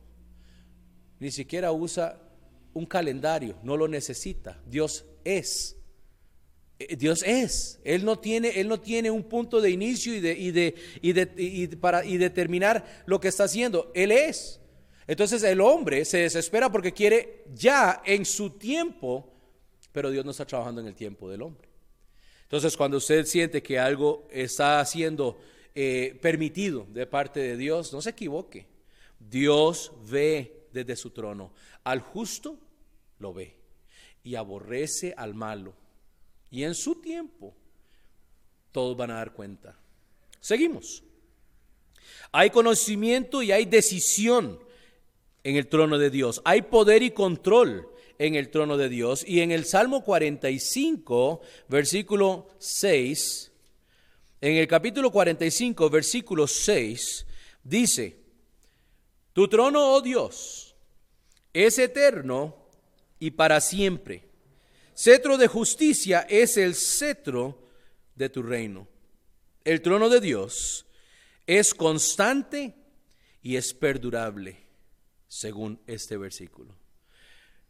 [1.19, 2.21] ni siquiera usa
[2.75, 4.61] un calendario, no lo necesita.
[4.67, 5.78] Dios es.
[6.79, 10.33] Eh, Dios es, Él no tiene, Él no tiene un punto de inicio y de,
[10.33, 14.61] y de, y de para, y determinar lo que está haciendo, Él es.
[15.07, 19.33] Entonces el hombre se desespera porque quiere ya en su tiempo,
[19.91, 21.69] pero Dios no está trabajando en el tiempo del hombre.
[22.43, 25.39] Entonces cuando usted siente que algo está siendo
[25.75, 28.67] eh, permitido de parte de Dios, no se equivoque.
[29.19, 31.53] Dios ve desde su trono.
[31.85, 32.59] Al justo
[33.19, 33.57] lo ve
[34.23, 35.75] y aborrece al malo
[36.51, 37.55] y en su tiempo,
[38.73, 39.79] todos van a dar cuenta.
[40.41, 41.03] Seguimos.
[42.33, 44.59] Hay conocimiento y hay decisión
[45.45, 46.41] en el trono de Dios.
[46.45, 49.25] Hay poder y control en el trono de Dios.
[49.27, 53.53] Y en el Salmo 45, versículo 6,
[54.41, 57.27] en el capítulo 45, versículo 6,
[57.63, 58.17] dice,
[59.33, 60.77] Tu trono, oh Dios,
[61.53, 62.57] es eterno
[63.19, 64.28] y para siempre
[64.99, 67.57] Cetro de justicia es el cetro
[68.17, 68.89] de tu reino.
[69.63, 70.87] El trono de Dios
[71.47, 72.75] es constante
[73.41, 74.57] y es perdurable,
[75.29, 76.75] según este versículo.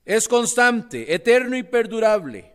[0.07, 2.51] Es constante, eterno y perdurable.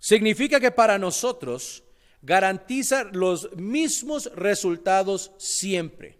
[0.00, 1.84] Significa que para nosotros
[2.20, 6.18] garantiza los mismos resultados siempre.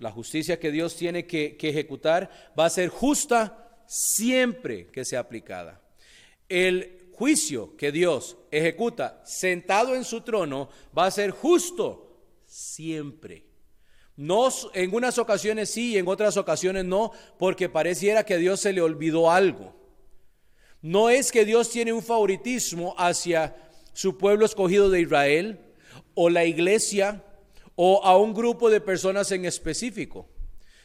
[0.00, 5.79] La justicia que Dios tiene que, ejecutar va a ser justa siempre que sea aplicada
[6.50, 13.46] el juicio que Dios ejecuta sentado en su trono va a ser justo siempre.
[14.16, 18.60] No en unas ocasiones sí y en otras ocasiones no, porque pareciera que a Dios
[18.60, 19.74] se le olvidó algo.
[20.82, 23.56] No es que Dios tiene un favoritismo hacia
[23.92, 25.60] su pueblo escogido de Israel
[26.14, 27.24] o la iglesia
[27.76, 30.28] o a un grupo de personas en específico.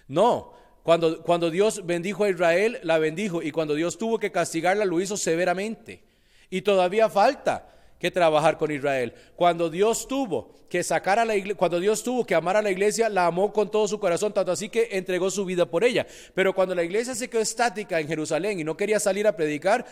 [0.08, 0.54] No,
[0.86, 3.41] cuando, cuando Dios bendijo a Israel, la bendijo.
[3.41, 6.04] Y cuando Dios tuvo que castigarla, lo hizo severamente.
[6.52, 9.15] Y todavía falta que trabajar con Israel.
[9.36, 12.69] Cuando Dios tuvo que sacar a la iglesia, cuando Dios tuvo que amar a la
[12.69, 16.06] iglesia, la amó con todo su corazón, tanto así que entregó su vida por ella.
[16.36, 19.88] Pero cuando la iglesia se quedó estática en Jerusalén y no quería salir a predicar,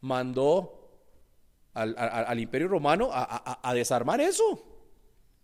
[0.00, 0.98] mandó
[1.74, 4.64] al, imperio romano a, a desarmar eso.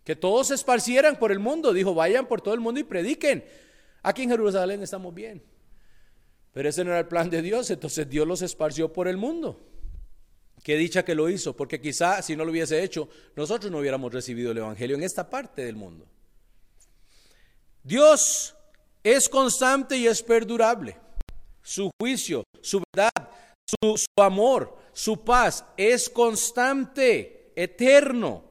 [0.03, 1.72] Que todos se esparcieran por el mundo.
[1.72, 3.44] Dijo, vayan por todo el mundo y prediquen.
[4.02, 5.42] Aquí en Jerusalén estamos bien.
[6.52, 9.60] Pero ese no era el plan de Dios, entonces Dios los esparció por el mundo.
[10.62, 14.12] Qué dicha que lo hizo, porque quizá si no lo hubiese hecho, nosotros no hubiéramos
[14.12, 16.06] recibido el Evangelio en esta parte del mundo.
[17.82, 18.54] Dios
[19.02, 20.98] es constante y es perdurable.
[21.62, 23.30] Su juicio, su verdad,
[23.64, 28.49] su, su amor, su paz es constante, eterno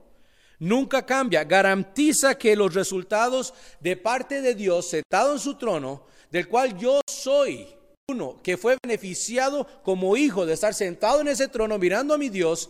[0.60, 6.48] nunca cambia, garantiza que los resultados de parte de Dios sentado en su trono, del
[6.48, 7.68] cual yo soy
[8.10, 12.30] uno que fue beneficiado como hijo de estar sentado en ese trono mirando a mi
[12.30, 12.70] Dios,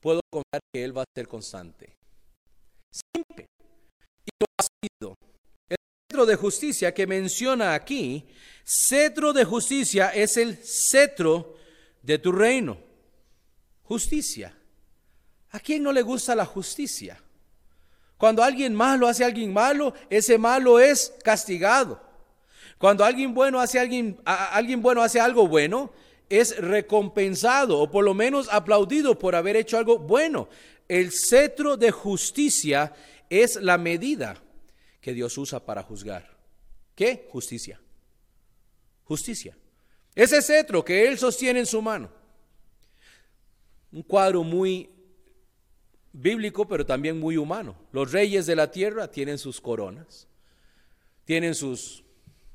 [0.00, 1.94] puedo confiar que Él va a ser constante.
[2.90, 3.46] Siempre.
[4.24, 5.14] Y lo ha sido.
[5.68, 5.76] Es
[6.08, 8.26] cetro de justicia que menciona aquí,
[8.64, 11.56] cetro de justicia es el cetro
[12.02, 12.78] de tu reino.
[13.82, 14.56] Justicia.
[15.52, 17.20] ¿A quién no le gusta la justicia?
[18.16, 22.00] Cuando alguien malo hace a alguien malo, ese malo es castigado.
[22.78, 25.92] Cuando alguien bueno hace alguien, alguien bueno hace algo bueno,
[26.28, 30.48] es recompensado o por lo menos aplaudido por haber hecho algo bueno.
[30.86, 32.94] El cetro de justicia
[33.28, 34.36] es la medida
[35.00, 36.36] que Dios usa para juzgar.
[36.94, 37.26] ¿Qué?
[37.30, 37.80] Justicia.
[39.04, 39.56] Justicia.
[40.14, 42.10] Ese cetro que Él sostiene en su mano.
[43.92, 44.90] Un cuadro muy
[46.12, 47.76] bíblico, pero también muy humano.
[47.92, 50.26] Los reyes de la tierra tienen sus coronas,
[51.24, 52.04] tienen sus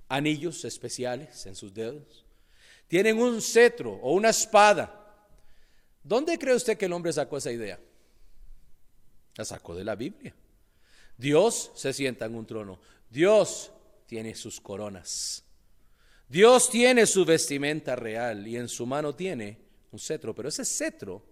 [0.07, 2.25] anillos especiales en sus dedos,
[2.87, 5.01] tienen un cetro o una espada.
[6.03, 7.79] ¿Dónde cree usted que el hombre sacó esa idea?
[9.35, 10.35] La sacó de la Biblia.
[11.17, 12.79] Dios se sienta en un trono.
[13.09, 13.71] Dios
[14.05, 15.43] tiene sus coronas.
[16.27, 19.59] Dios tiene su vestimenta real y en su mano tiene
[19.91, 21.23] un cetro, pero ese cetro,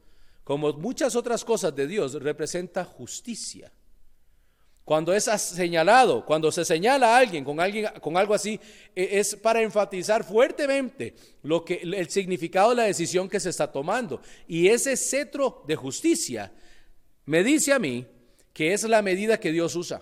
[0.43, 3.71] como muchas otras cosas de Dios, representa justicia.
[4.85, 8.59] Cuando es señalado, cuando se señala a alguien con, alguien con algo así,
[8.93, 13.71] e, es para enfatizar fuertemente lo que, el significado de la decisión que se está
[13.71, 14.21] tomando.
[14.45, 16.51] Y ese cetro de justicia
[17.25, 18.05] me dice a mí
[18.51, 20.01] que es la medida que Dios usa.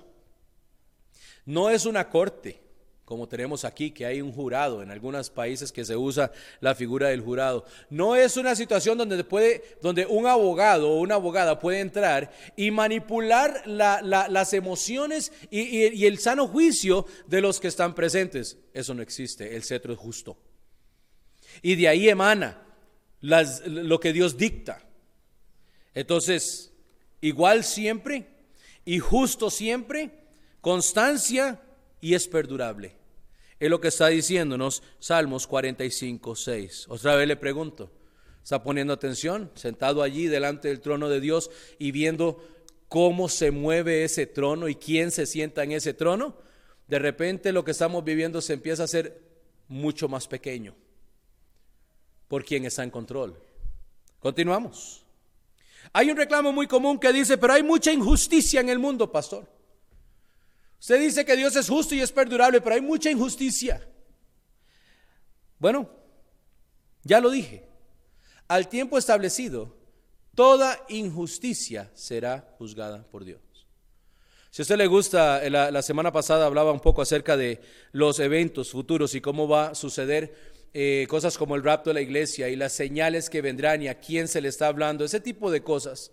[1.46, 2.61] No es una corte,
[3.12, 7.10] como tenemos aquí, que hay un jurado, en algunos países que se usa la figura
[7.10, 7.66] del jurado.
[7.90, 12.72] No es una situación donde, puede, donde un abogado o una abogada puede entrar y
[12.72, 18.58] manipular las emociones y, el sano juicio de los que están presentes.
[18.74, 20.38] Eso no existe, el cetro es justo.
[21.62, 22.64] Y de ahí emana
[23.20, 24.88] lo que Dios dicta.
[25.94, 26.72] Entonces,
[27.20, 28.26] igual siempre
[28.86, 30.12] y justo siempre,
[30.62, 31.60] constancia
[32.00, 33.01] y es perdurable.
[33.62, 36.86] Es lo que está diciéndonos Salmos 45, 6.
[36.90, 37.92] Otra vez le pregunto,
[38.44, 39.52] ¿está poniendo atención?
[39.54, 42.44] Sentado allí delante del trono de Dios y viendo
[42.88, 46.38] cómo se mueve ese trono y quién se sienta en ese trono.
[46.88, 49.22] De repente lo que estamos viviendo se empieza a hacer
[49.68, 50.74] mucho más pequeño
[52.28, 53.38] por quien está en control.
[54.18, 55.06] Continuamos.
[55.94, 59.61] Hay un reclamo muy común que dice, pero hay mucha injusticia en el mundo, pastor.
[60.82, 63.88] Usted dice que Dios es justo y es perdurable, pero hay mucha injusticia.
[65.60, 65.88] Bueno,
[67.04, 67.68] ya lo dije.
[68.48, 69.78] Al tiempo establecido,
[70.34, 73.40] toda injusticia será juzgada por Dios.
[74.50, 78.20] Si a usted le gusta, la, la semana pasada hablaba un poco acerca de los
[78.20, 80.36] eventos futuros y cómo va a suceder
[80.74, 84.00] eh, cosas como el rapto de la iglesia y las señales que vendrán y a
[84.00, 86.12] quién se le está hablando, ese tipo de cosas.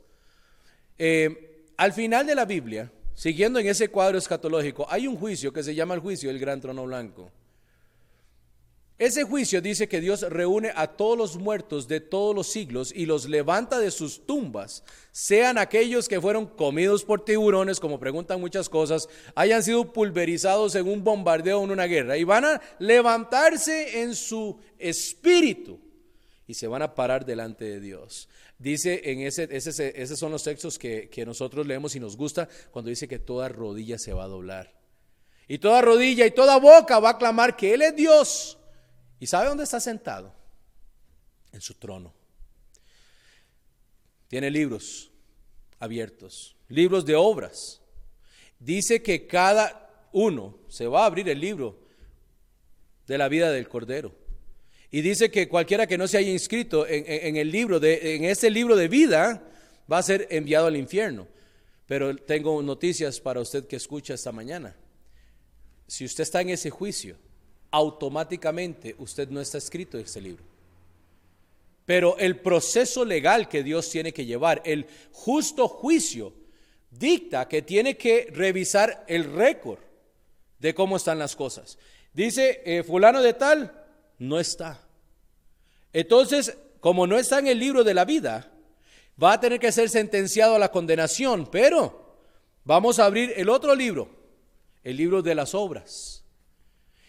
[0.98, 5.64] Eh, al final de la Biblia, siguiendo en ese cuadro escatológico, hay un juicio que
[5.64, 7.32] se llama el juicio del gran trono blanco.
[8.96, 13.06] Ese juicio dice que Dios reúne a todos los muertos de todos los siglos y
[13.06, 18.68] los levanta de sus tumbas, sean aquellos que fueron comidos por tiburones, como preguntan muchas
[18.68, 24.00] cosas, hayan sido pulverizados en un bombardeo o en una guerra, y van a levantarse
[24.00, 25.80] en su espíritu
[26.46, 28.28] y se van a parar delante de Dios.
[28.58, 32.48] Dice en ese, ese esos son los textos que, que nosotros leemos y nos gusta
[32.70, 34.74] cuando dice que toda rodilla se va a doblar.
[35.46, 38.58] Y toda rodilla y toda boca va a clamar que Él es Dios
[39.20, 40.32] ¿Y sabe dónde está sentado?
[41.52, 42.14] En su trono.
[44.28, 45.10] Tiene libros
[45.78, 47.80] abiertos, libros de obras.
[48.58, 51.78] Dice que cada uno se va a abrir el libro
[53.06, 54.14] de la vida del Cordero.
[54.90, 58.50] Y dice que cualquiera que no se haya inscrito en, el libro de, en ese
[58.50, 59.42] libro de vida
[59.90, 61.26] va a ser enviado al infierno.
[61.86, 64.74] Pero tengo noticias para usted que escucha esta mañana.
[65.86, 67.16] Si usted está en ese juicio,
[67.70, 70.44] automáticamente usted no está escrito en ese libro.
[71.84, 76.34] Pero el proceso legal que Dios tiene que llevar, el justo juicio,
[76.90, 79.78] dicta que tiene que revisar el récord
[80.58, 81.78] de cómo están las cosas.
[82.12, 83.77] Dice, eh, fulano de tal,
[84.18, 84.80] no está.
[85.92, 88.52] Entonces, como no está en el libro de la vida,
[89.22, 92.16] va a tener que ser sentenciado a la condenación, pero
[92.64, 94.08] vamos a abrir el otro libro,
[94.84, 96.24] el libro de las obras.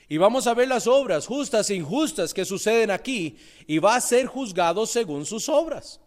[0.07, 3.38] Y vamos a ver las obras justas e injustas que suceden aquí
[3.68, 5.99] y va a ser juzgado según sus obras.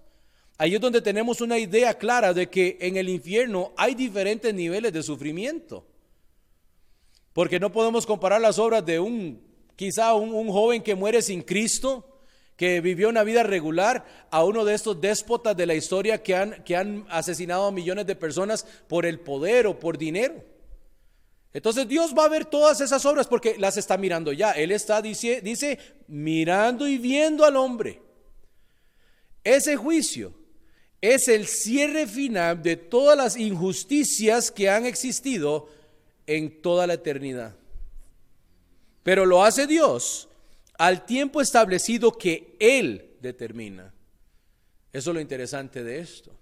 [0.59, 4.92] Ahí es donde tenemos una idea clara de que en el infierno hay diferentes niveles
[4.92, 5.86] de sufrimiento.
[7.32, 9.40] Porque no podemos comparar las obras de un,
[9.82, 12.06] quizá un, joven que muere sin Cristo,
[12.54, 16.62] que vivió una vida regular, a uno de estos déspotas de la historia que han,
[16.62, 20.44] que han asesinado a millones de personas por el poder o por dinero.
[21.52, 24.52] Entonces Dios va a ver todas esas obras porque las está mirando ya.
[24.52, 28.00] Él está, dice, dice, mirando y viendo al hombre.
[29.42, 30.32] Ese juicio
[31.00, 35.68] es el cierre final de todas las injusticias que han existido
[36.28, 37.56] en toda la eternidad.
[39.03, 40.28] Pero lo hace Dios
[40.78, 43.92] al tiempo establecido que Él determina.
[44.92, 46.32] Eso es lo interesante de esto.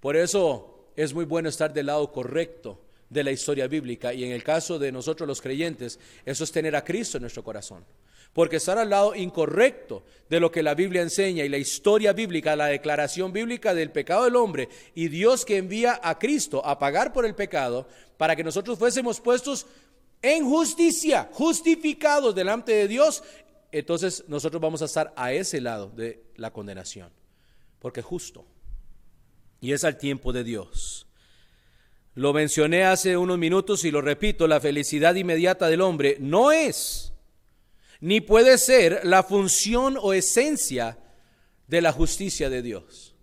[0.00, 4.32] Por eso es muy bueno estar del lado correcto de la historia bíblica y en
[4.32, 7.84] el caso de nosotros los creyentes, eso es tener a Cristo en nuestro corazón.
[8.32, 12.56] Porque estar al lado incorrecto de lo que la Biblia enseña y la historia bíblica,
[12.56, 17.12] la declaración bíblica del pecado del hombre y Dios que envía a Cristo a pagar
[17.12, 17.86] por el pecado
[18.16, 19.66] para que nosotros fuésemos puestos
[20.24, 23.22] en justicia, justificados delante de Dios,
[23.70, 27.10] entonces nosotros vamos a estar a ese lado de la condenación,
[27.78, 28.46] porque es justo.
[29.60, 31.06] Y es al tiempo de Dios.
[32.14, 37.12] Lo mencioné hace unos minutos y lo repito, la felicidad inmediata del hombre no es
[38.00, 40.98] ni puede ser la función o esencia
[41.66, 43.13] de la justicia de Dios.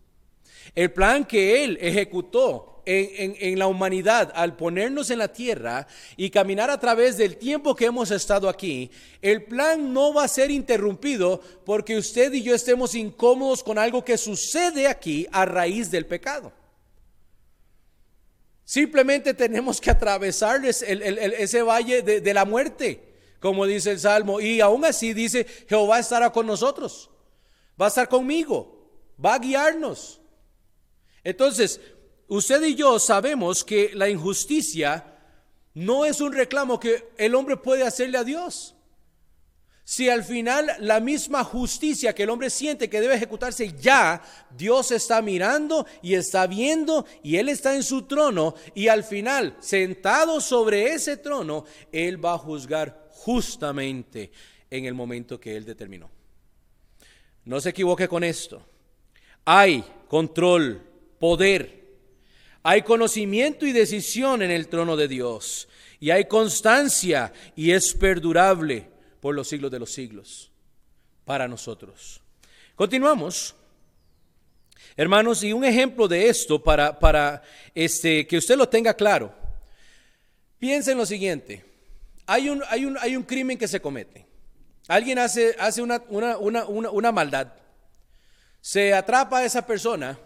[0.76, 6.70] El plan que Él ejecutó en, la humanidad al ponernos en la tierra y caminar
[6.70, 8.90] a través del tiempo que hemos estado aquí,
[9.22, 14.04] el plan no va a ser interrumpido porque usted y yo estemos incómodos con algo
[14.04, 16.52] que sucede aquí a raíz del pecado.
[18.64, 23.04] Simplemente tenemos que atravesar ese valle de, de la muerte,
[23.40, 27.10] como dice el Salmo, y aún así dice, Jehová estará con nosotros,
[27.80, 28.90] va a estar conmigo,
[29.24, 30.21] va a guiarnos.
[31.24, 31.80] Entonces,
[32.32, 35.04] Usted y yo sabemos que la injusticia
[35.74, 38.74] no es un reclamo que el hombre puede hacerle a Dios.
[39.84, 44.22] Si al final la misma justicia que el hombre siente que debe ejecutarse ya,
[44.56, 49.58] Dios está mirando y está viendo y Él está en su trono y al final,
[49.60, 54.32] sentado sobre ese trono, Él va a juzgar justamente
[54.70, 56.10] en el momento que Él determinó.
[57.44, 58.66] No se equivoque con esto.
[59.44, 60.91] Hay control,
[61.22, 61.86] poder,
[62.64, 65.70] hay conocimiento y decisión en el trono de Dios.
[66.00, 70.52] Y hay constancia y es perdurable por los siglos de los siglos
[71.24, 72.22] para nosotros.
[72.76, 73.56] Continuamos.
[74.98, 77.44] Hermanos, y un ejemplo de esto para, para
[77.76, 79.34] este, que usted lo tenga claro.
[80.58, 81.64] Piensa en lo siguiente.
[82.26, 84.26] Hay un, hay un, hay un crimen que se comete.
[84.88, 87.54] Alguien hace, hace una, una, una, una maldad.
[88.60, 90.18] Se atrapa a esa persona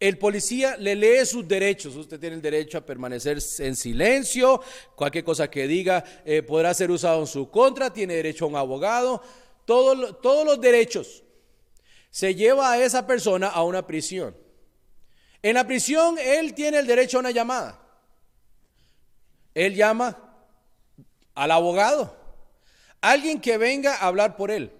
[0.00, 1.96] el policía le lee sus derechos.
[1.96, 4.60] Usted tiene el derecho a permanecer en silencio.
[4.94, 7.92] Cualquier cosa que diga eh, podrá ser usado en su contra.
[7.92, 9.22] Tiene derecho a un abogado.
[9.64, 11.24] todos los derechos.
[12.10, 14.36] Se lleva a esa persona a una prisión.
[15.42, 17.80] En la prisión él tiene el derecho a una llamada.
[19.54, 20.16] Él llama
[21.34, 22.16] al abogado.
[23.00, 24.72] Alguien que venga a hablar por él.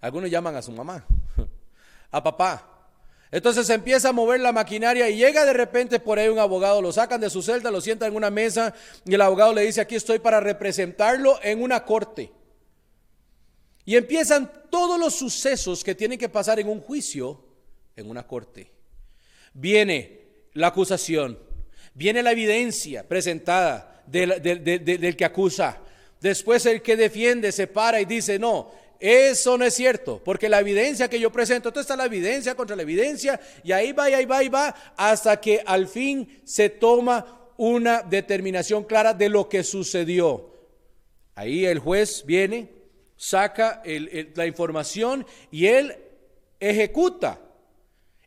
[0.00, 1.04] Algunos llaman a su mamá,
[2.10, 2.67] a papá,
[3.30, 6.92] entonces empieza a mover la maquinaria y llega de repente por ahí un abogado, lo
[6.92, 8.74] sacan de su celda, lo sientan en una mesa
[9.04, 12.32] y el abogado le dice, aquí estoy para representarlo en una corte.
[13.84, 17.42] Y empiezan todos los sucesos que tienen que pasar en un juicio
[17.96, 18.70] en una corte.
[19.54, 20.20] Viene
[20.54, 21.38] la acusación,
[21.94, 25.80] viene la evidencia presentada del, que acusa.
[26.20, 28.70] Después el que defiende se para y dice, no,
[29.00, 32.74] eso no es cierto, porque la evidencia que yo presento, toda está la evidencia contra
[32.74, 36.68] la evidencia, y ahí va, y ahí va, y va, hasta que al fin se
[36.68, 40.52] toma una determinación clara de lo que sucedió.
[41.34, 42.72] Ahí el juez viene,
[43.16, 45.96] saca la información y él
[46.58, 47.40] ejecuta.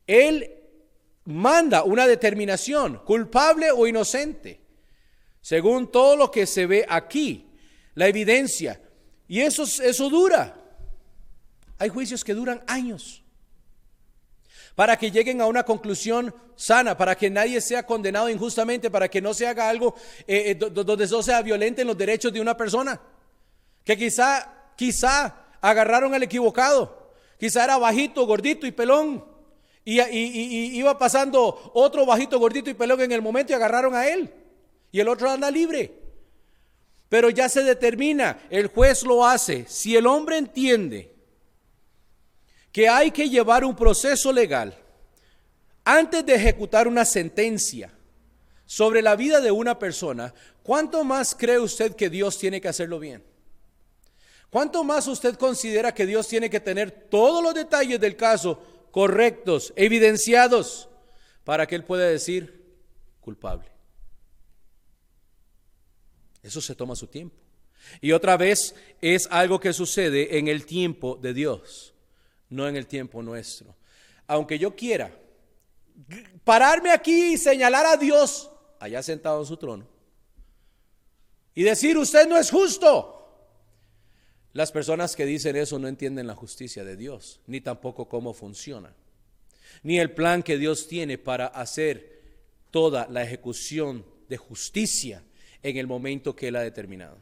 [0.07, 0.49] Él
[1.25, 4.61] manda una determinación, culpable o inocente,
[5.41, 7.49] según todo lo que se ve aquí,
[7.95, 8.81] la evidencia.
[9.27, 10.60] Y eso, eso dura.
[11.81, 13.23] Hay juicios que duran años
[14.75, 19.19] para que lleguen a una conclusión sana, para que nadie sea condenado injustamente, para que
[19.19, 19.95] no se haga algo
[20.27, 23.01] eh, eh, donde eso sea violente en los derechos de una persona.
[23.83, 29.25] Que quizá, quizá agarraron al equivocado, quizá era bajito, gordito y pelón,
[29.83, 34.07] y, y iba pasando otro bajito, gordito y pelón en el momento y agarraron a
[34.07, 34.31] él,
[34.91, 35.95] y el otro anda libre.
[37.09, 39.65] Pero ya se determina, el juez lo hace.
[39.67, 41.10] Si el hombre entiende
[42.71, 44.77] que hay que llevar un proceso legal
[45.83, 47.91] antes de ejecutar una sentencia
[48.65, 52.99] sobre la vida de una persona, ¿cuánto más cree usted que Dios tiene que hacerlo
[52.99, 53.23] bien?
[54.49, 58.61] ¿Cuánto más usted considera que Dios tiene que tener todos los detalles del caso
[58.91, 60.89] correctos, evidenciados,
[61.43, 62.65] para que Él pueda decir
[63.21, 63.69] culpable?
[66.43, 67.35] Eso se toma su tiempo.
[67.99, 71.90] Y otra vez es algo que sucede en el tiempo de Dios,
[72.51, 73.75] no en el tiempo nuestro.
[74.27, 75.11] Aunque yo quiera
[76.43, 79.87] pararme aquí y señalar a Dios allá sentado en su trono
[81.53, 83.17] y decir, usted no es justo.
[84.53, 88.93] Las personas que dicen eso no entienden la justicia de Dios, ni tampoco cómo funciona,
[89.81, 92.21] ni el plan que Dios tiene para hacer
[92.69, 95.23] toda la ejecución de justicia
[95.63, 97.17] en el momento que Él ha determinado.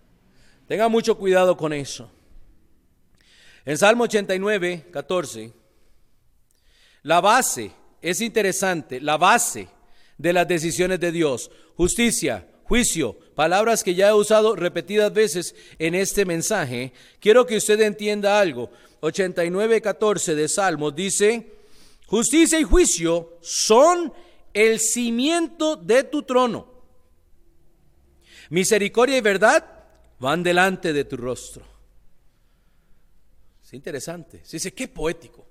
[0.67, 2.11] Tenga mucho cuidado con eso.
[3.65, 5.53] En Salmo 89, 14,
[7.03, 9.67] la base, es interesante, la base
[10.17, 15.95] de las decisiones de Dios, justicia, juicio, palabras que ya he usado repetidas veces en
[15.95, 18.69] este mensaje, quiero que usted entienda algo.
[19.01, 21.53] 89, 14 de Salmos dice,
[22.05, 24.13] justicia y juicio son
[24.53, 26.67] el cimiento de tu trono.
[28.49, 29.65] Misericordia y verdad
[30.19, 31.78] van delante de tu rostro.
[33.69, 34.41] Es interesante.
[34.43, 35.45] Se dice, qué poético.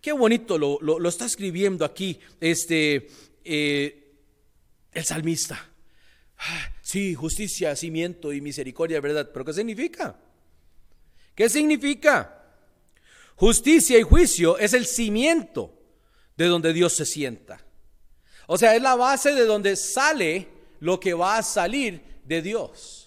[0.00, 3.06] Qué bonito lo, está escribiendo aquí este,
[3.44, 4.16] eh,
[4.90, 5.70] el salmista.
[6.38, 9.30] Ah, sí, justicia, cimiento y misericordia, verdad.
[9.32, 10.18] Pero ¿qué significa?
[11.36, 12.52] ¿Qué significa?
[13.36, 15.72] Justicia y juicio es el cimiento
[16.36, 17.64] de donde Dios se sienta.
[18.48, 20.48] O sea, es la base de donde sale
[20.80, 23.05] lo que va a salir de Dios.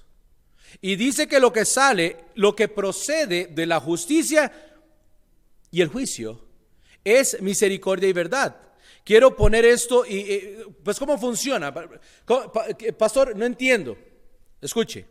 [0.82, 4.52] Y dice que lo que sale, lo que procede de la justicia
[5.72, 6.40] y el juicio,
[7.04, 8.56] es misericordia y verdad.
[9.04, 11.74] Quiero poner esto y, pues cómo funciona.
[12.98, 13.98] Pastor, no entiendo.
[14.62, 15.06] Escuche.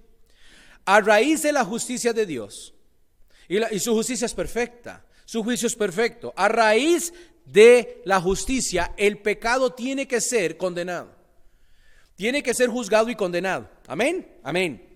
[0.84, 2.72] A raíz de la justicia de Dios,
[3.48, 7.12] y, y su justicia es perfecta, su juicio es perfecto, a raíz
[7.44, 11.14] de la justicia, el pecado tiene que ser condenado.
[12.16, 13.68] Tiene que ser juzgado y condenado.
[13.86, 14.26] Amén.
[14.42, 14.87] Amén.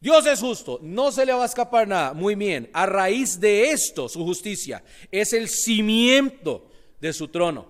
[0.00, 2.14] Dios es justo, no se le va a escapar nada.
[2.14, 6.70] Muy bien, a raíz de esto, su justicia es el cimiento
[7.00, 7.66] de su trono.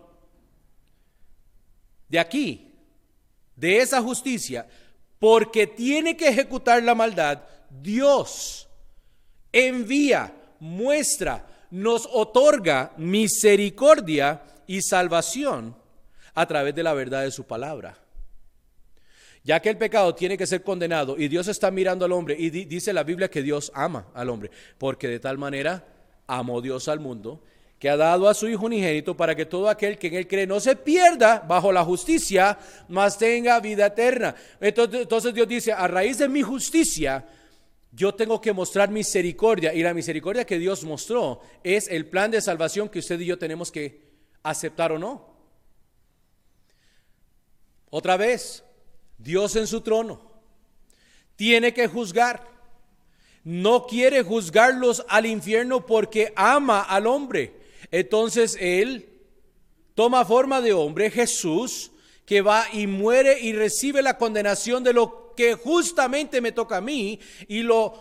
[2.08, 2.74] De aquí,
[3.56, 4.68] de esa justicia,
[5.18, 8.68] porque tiene que ejecutar la maldad, Dios
[9.50, 15.76] envía, muestra, nos otorga misericordia y salvación
[16.34, 17.98] a través de la verdad de su palabra
[19.44, 22.50] ya que el pecado tiene que ser condenado y Dios está mirando al hombre y
[22.50, 25.86] dice la Biblia que Dios ama al hombre, porque de tal manera
[26.26, 27.42] amó Dios al mundo
[27.78, 30.46] que ha dado a su Hijo unigénito para que todo aquel que en él cree
[30.46, 32.58] no se pierda bajo la justicia,
[32.88, 34.34] mas tenga vida eterna.
[34.60, 37.24] Entonces, entonces Dios dice, a raíz de mi justicia,
[37.92, 42.40] yo tengo que mostrar misericordia y la misericordia que Dios mostró es el plan de
[42.40, 44.08] salvación que usted y yo tenemos que
[44.42, 45.38] aceptar o no.
[47.90, 48.64] Otra vez,
[49.18, 50.20] Dios en su trono.
[51.36, 52.46] Tiene que juzgar.
[53.44, 57.54] No quiere juzgarlos al infierno porque ama al hombre.
[57.90, 59.08] Entonces Él
[59.94, 61.90] toma forma de hombre, Jesús,
[62.24, 66.80] que va y muere y recibe la condenación de lo que justamente me toca a
[66.80, 67.94] mí y lo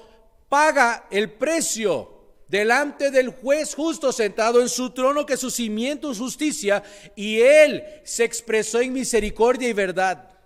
[0.49, 6.17] paga el precio delante del juez justo sentado en su trono que su cimiento es
[6.17, 6.83] justicia
[7.15, 10.36] y él se expresó en misericordia y verdad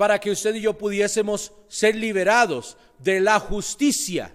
[0.00, 4.34] para que usted y yo pudiésemos ser liberados de la justicia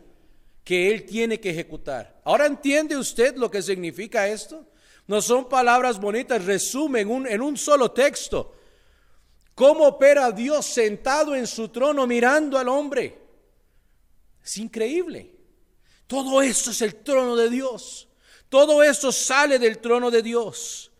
[0.63, 2.21] que Él tiene que ejecutar.
[2.23, 4.67] Ahora entiende usted lo que significa esto.
[5.07, 8.53] No son palabras bonitas, resumen un, en un solo texto.
[9.55, 13.17] ¿Cómo opera Dios sentado en su trono mirando al hombre?
[14.43, 15.33] Es increíble.
[16.05, 18.07] Todo esto es el trono de Dios.
[18.49, 20.91] Todo esto sale del trono de Dios.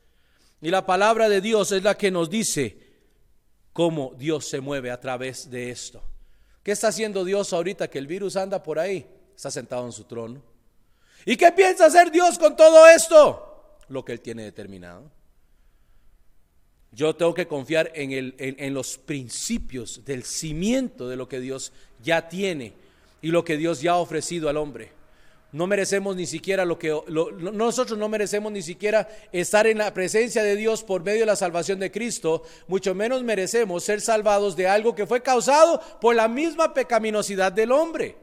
[0.59, 2.84] Y la palabra de Dios es la que nos dice
[3.76, 6.01] cómo Dios se mueve a través de esto.
[6.63, 9.05] ¿Qué está haciendo Dios ahorita que el virus anda por ahí?
[9.36, 10.41] Está sentado en su trono.
[11.26, 13.76] ¿Y qué piensa hacer Dios con todo esto?
[13.89, 15.11] Lo que Él tiene determinado.
[16.93, 21.73] Yo tengo que confiar en, el, en, los principios del cimiento de lo que Dios
[22.01, 22.71] ya tiene
[23.21, 24.93] y lo que Dios ya ha ofrecido al hombre.
[25.55, 26.93] No merecemos ni siquiera lo que
[27.53, 31.37] nosotros no merecemos ni siquiera estar en la presencia de Dios por medio de la
[31.37, 36.27] salvación de Cristo, mucho menos merecemos ser salvados de algo que fue causado por la
[36.27, 38.17] misma pecaminosidad del hombre.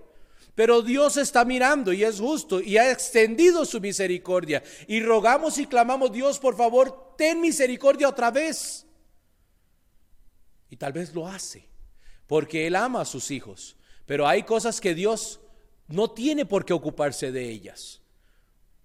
[0.55, 4.63] Pero Dios está mirando y es justo y ha extendido su misericordia.
[4.87, 8.85] Y rogamos y clamamos, Dios, por favor, ten misericordia otra vez.
[10.69, 11.67] Y tal vez lo hace,
[12.27, 13.79] porque Él ama a sus hijos.
[14.05, 15.41] Pero hay cosas que Dios
[15.89, 18.01] no tiene por qué ocuparse de ellas.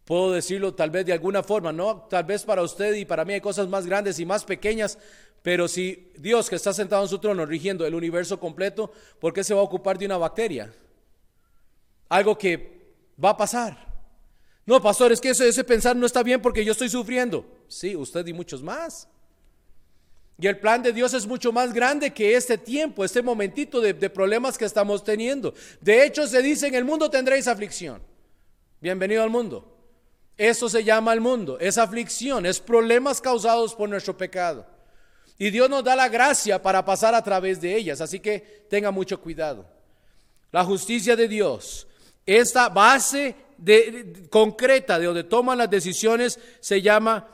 [0.06, 3.34] Puedo decirlo tal vez de alguna forma, no, tal vez para usted y para mí
[3.34, 4.98] hay cosas más grandes y más pequeñas,
[5.44, 9.44] Pero si Dios que está sentado en su trono rigiendo el universo completo, ¿por qué
[9.44, 10.74] se va a ocupar de una bacteria?
[12.10, 13.78] Algo que va a pasar.
[14.66, 17.46] No, pastor, es que ese pensar no está bien porque yo estoy sufriendo.
[17.70, 19.08] Sí, usted y muchos más.
[20.40, 23.94] Y el plan de Dios es mucho más grande que este tiempo, este momentito de,
[24.10, 25.54] problemas que estamos teniendo.
[25.82, 28.02] De hecho, se dice, en el mundo tendréis aflicción.
[28.80, 29.74] Bienvenido al mundo.
[30.38, 34.68] Eso se llama el mundo, es aflicción, es problemas causados por nuestro pecado.
[35.40, 38.92] Y Dios nos da la gracia para pasar a través de ellas, así que tenga
[38.92, 39.68] mucho cuidado.
[40.52, 41.88] La justicia de Dios,
[42.24, 43.36] esta base
[44.30, 47.28] concreta de donde toman las decisiones, se llama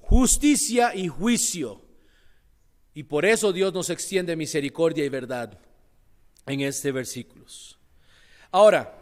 [0.00, 1.79] justicia y juicio.
[2.94, 5.58] Y por eso Dios nos extiende misericordia y verdad
[6.46, 7.44] en este versículo.
[8.50, 8.96] Ahora,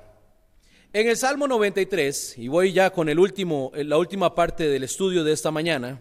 [0.92, 5.24] en el Salmo 93, y voy ya con el último, la última parte del estudio
[5.24, 6.00] de esta mañana,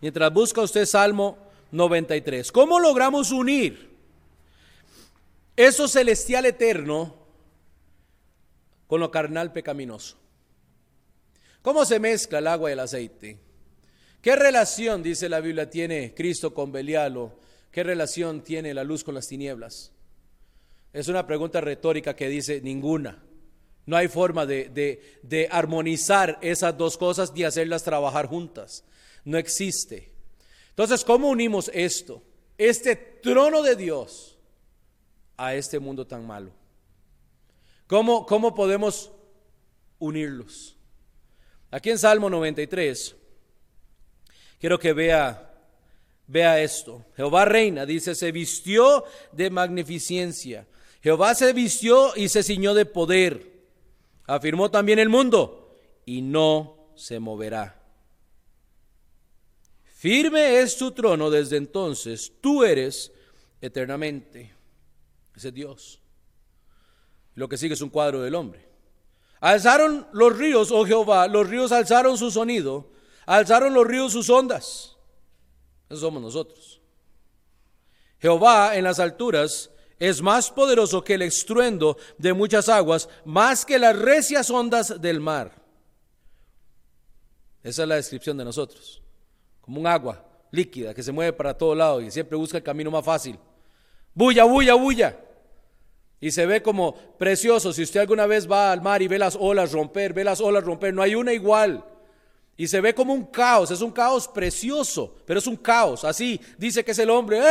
[0.00, 1.38] mientras busca usted Salmo
[1.72, 3.90] 93, ¿cómo logramos unir
[5.56, 7.16] eso celestial eterno
[8.86, 10.16] con lo carnal pecaminoso?
[11.62, 13.38] ¿Cómo se mezcla el agua y el aceite?
[14.20, 17.32] ¿Qué relación, dice la Biblia, tiene Cristo con Belial
[17.70, 19.92] qué relación tiene la luz con las tinieblas?
[20.92, 23.22] Es una pregunta retórica que dice ninguna.
[23.86, 28.84] No hay forma de, de armonizar esas dos cosas ni hacerlas trabajar juntas.
[29.24, 30.12] No existe.
[30.68, 32.22] Entonces, ¿cómo unimos esto?
[32.58, 34.38] Este trono de Dios
[35.38, 36.52] a este mundo tan malo.
[37.86, 39.10] ¿Cómo, cómo podemos
[39.98, 40.76] unirlos?
[41.70, 43.16] Aquí en Salmo 93
[44.60, 45.54] Quiero que vea,
[46.26, 47.06] vea esto.
[47.16, 50.66] Jehová reina, dice, se vistió de magnificencia.
[51.02, 53.62] Jehová se vistió y se ciñó de poder.
[54.26, 57.80] Afirmó también el mundo y no se moverá.
[59.94, 63.12] Firme es tu trono desde entonces, tú eres
[63.62, 64.52] eternamente.
[65.34, 66.00] Ese es Dios.
[67.34, 68.68] Lo que sigue es un cuadro del hombre.
[69.40, 72.90] Alzaron los ríos, oh Jehová, los ríos alzaron su sonido
[73.30, 74.96] alzaron los ríos sus ondas.
[75.88, 76.80] Eso somos nosotros.
[78.18, 79.70] Jehová en las alturas
[80.00, 85.20] es más poderoso que el estruendo de muchas aguas, más que las recias ondas del
[85.20, 85.52] mar.
[87.62, 89.00] Esa es la descripción de nosotros.
[89.60, 92.90] Como un agua líquida que se mueve para todo lado y siempre busca el camino
[92.90, 93.38] más fácil.
[94.12, 95.16] Bulla, bulla, bulla.
[96.20, 97.72] Y se ve como precioso.
[97.72, 100.64] Si usted alguna vez va al mar y ve las olas romper, ve las olas
[100.64, 101.84] romper, no hay una igual.
[102.60, 106.04] Y se ve como un caos, es un caos precioso, pero es un caos.
[106.04, 107.42] Así dice que es el hombre, ¡eh,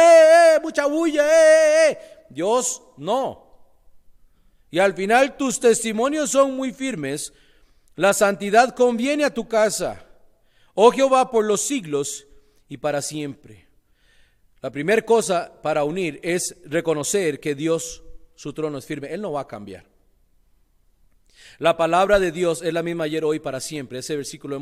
[0.55, 0.59] eh!
[0.61, 1.91] Mucha bulla, ¡eh, eh!
[1.91, 1.97] eh".
[2.29, 3.43] Dios no.
[4.69, 7.33] Y al final tus testimonios son muy firmes.
[7.95, 10.05] La santidad conviene a tu casa.
[10.75, 12.27] Oh Jehová, por los siglos
[12.67, 13.67] y para siempre.
[14.61, 18.03] La primera cosa para unir es reconocer que Dios,
[18.35, 19.11] su trono es firme.
[19.11, 19.85] Él no va a cambiar.
[21.59, 23.99] La palabra de Dios es la misma ayer, hoy, para siempre.
[23.99, 24.59] Ese versículo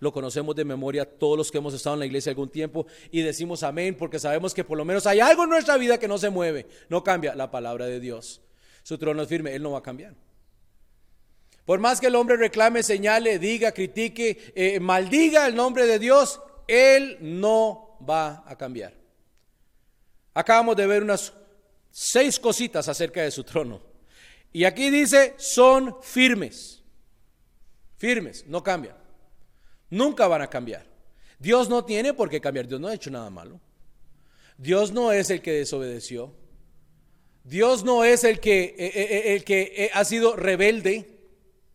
[0.00, 3.22] lo conocemos de memoria todos los que hemos estado en la iglesia algún tiempo y
[3.22, 6.18] decimos amén porque sabemos que por lo menos hay algo en nuestra vida que no
[6.18, 7.36] se mueve, no cambia.
[7.36, 8.42] La palabra de Dios.
[8.82, 10.14] Su trono es firme, Él no va a cambiar.
[11.64, 16.40] Por más que el hombre reclame, señale, diga, critique, eh, maldiga el nombre de Dios,
[16.66, 18.92] Él no va a cambiar.
[20.34, 21.32] Acabamos de ver unas
[21.92, 23.89] seis cositas acerca de su trono.
[24.52, 26.82] Y aquí dice, son firmes.
[27.96, 28.96] Firmes, no cambian.
[29.90, 30.86] Nunca van a cambiar.
[31.38, 32.66] Dios no tiene por qué cambiar.
[32.66, 33.60] Dios no ha hecho nada malo.
[34.56, 36.34] Dios no es el que desobedeció.
[37.44, 41.18] Dios no es el que, eh, eh, eh, el que ha sido rebelde.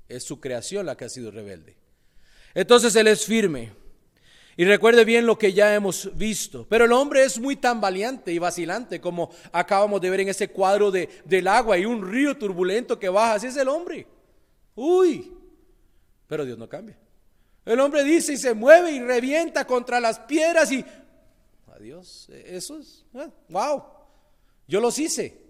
[0.07, 1.77] Es su creación la que ha sido rebelde.
[2.53, 3.71] Entonces Él es firme.
[4.57, 6.65] Y recuerde bien lo que ya hemos visto.
[6.69, 10.47] Pero el hombre es muy tan valiente y vacilante como acabamos de ver en ese
[10.47, 13.33] cuadro de, del agua y un río turbulento que baja.
[13.33, 14.07] Así es el hombre.
[14.75, 15.33] Uy.
[16.27, 16.97] Pero Dios no cambia.
[17.65, 20.85] El hombre dice y se mueve y revienta contra las piedras y...
[21.73, 22.29] Adiós.
[22.29, 23.03] Eso es...
[23.49, 23.83] wow.
[24.67, 25.41] Yo los hice.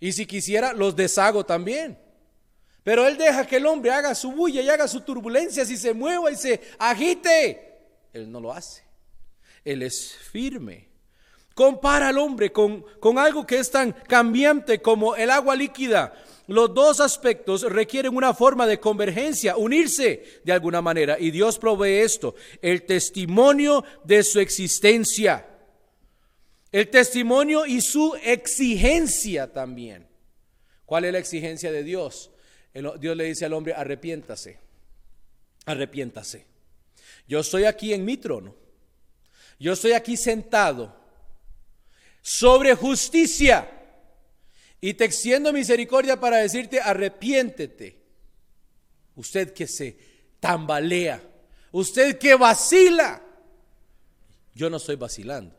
[0.00, 1.98] Y si quisiera, los deshago también.
[2.82, 5.94] Pero Él deja que el hombre haga su bulla y haga su turbulencia, si se
[5.94, 7.65] mueva y se agite.
[8.16, 8.82] Él no lo hace.
[9.64, 10.88] Él es firme.
[11.54, 16.14] Compara al hombre con, con algo que es tan cambiante como el agua líquida.
[16.48, 21.16] Los dos aspectos requieren una forma de convergencia, unirse de alguna manera.
[21.18, 25.46] Y Dios provee esto, el testimonio de su existencia.
[26.70, 30.06] El testimonio y su exigencia también.
[30.84, 32.30] ¿Cuál es la exigencia de Dios?
[33.00, 34.58] Dios le dice al hombre, arrepiéntase,
[35.64, 36.55] arrepiéntase.
[37.26, 38.54] Yo estoy aquí en mi trono.
[39.58, 40.94] Yo estoy aquí sentado
[42.20, 43.70] sobre justicia.
[44.80, 48.02] Y te extiendo misericordia para decirte, arrepiéntete.
[49.14, 49.98] Usted que se
[50.40, 51.22] tambalea,
[51.72, 53.22] usted que vacila.
[54.54, 55.56] Yo no estoy vacilando.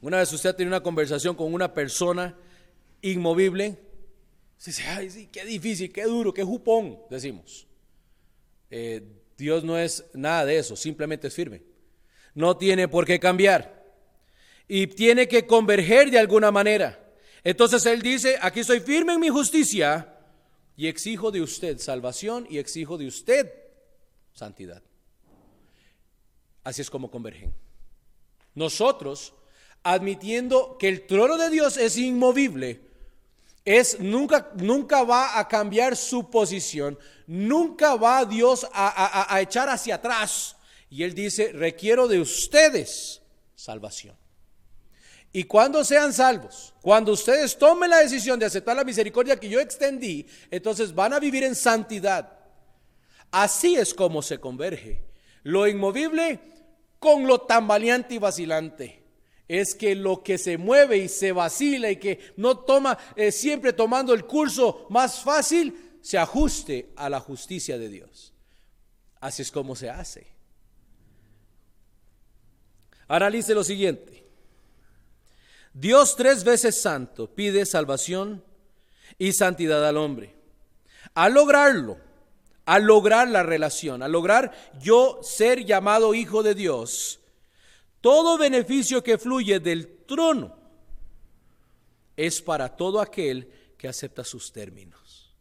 [0.00, 2.36] Una vez usted tiene una conversación con una persona
[3.02, 3.78] inmovible,
[4.56, 7.66] se dice, ay, sí, qué difícil, qué duro, qué jupón, decimos.
[8.70, 11.62] Eh, Dios no es nada de eso, simplemente es firme.
[12.34, 13.82] No tiene por qué cambiar.
[14.68, 16.98] Y tiene que converger de alguna manera.
[17.44, 20.16] Entonces Él dice, aquí estoy firme en mi justicia
[20.76, 23.52] y exijo de usted salvación y exijo de usted
[24.32, 24.82] santidad.
[26.64, 27.52] Así es como convergen.
[28.54, 29.34] Nosotros,
[29.82, 32.91] admitiendo que el trono de Dios es inmovible,
[33.64, 39.96] es nunca, nunca va a cambiar su posición, nunca va Dios a, a echar hacia
[39.96, 40.56] atrás.
[40.90, 43.22] Y Él dice, requiero de ustedes
[43.54, 44.16] salvación.
[45.32, 49.60] Y cuando sean salvos, cuando ustedes tomen la decisión de aceptar la misericordia que yo
[49.60, 52.38] extendí, entonces van a vivir en santidad.
[53.30, 55.02] Así es como se converge
[55.44, 56.38] lo inmovible
[56.98, 59.01] con lo tambaleante y vacilante
[59.60, 63.74] es que lo que se mueve y se vacila y que no toma, eh, siempre
[63.74, 68.32] tomando el curso más fácil, se ajuste a la justicia de Dios.
[69.20, 70.26] Así es como se hace.
[73.08, 74.24] Analice lo siguiente.
[75.74, 78.42] Dios tres veces santo pide salvación
[79.18, 80.34] y santidad al hombre.
[81.12, 81.98] Al lograrlo,
[82.64, 84.50] al lograr la relación, al lograr
[84.80, 87.21] yo ser llamado hijo de Dios,
[88.02, 90.54] todo beneficio que fluye del trono
[92.14, 95.34] es para todo aquel que acepta sus términos.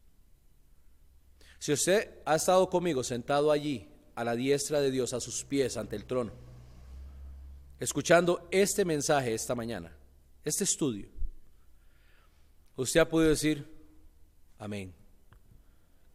[1.60, 5.78] Si usted ha estado conmigo sentado allí, a la diestra de Dios, a sus pies
[5.78, 6.32] ante el trono,
[7.80, 9.96] escuchando este mensaje esta mañana,
[10.44, 11.10] este estudio,
[12.76, 13.68] usted ha podido decir,
[14.60, 14.94] amén.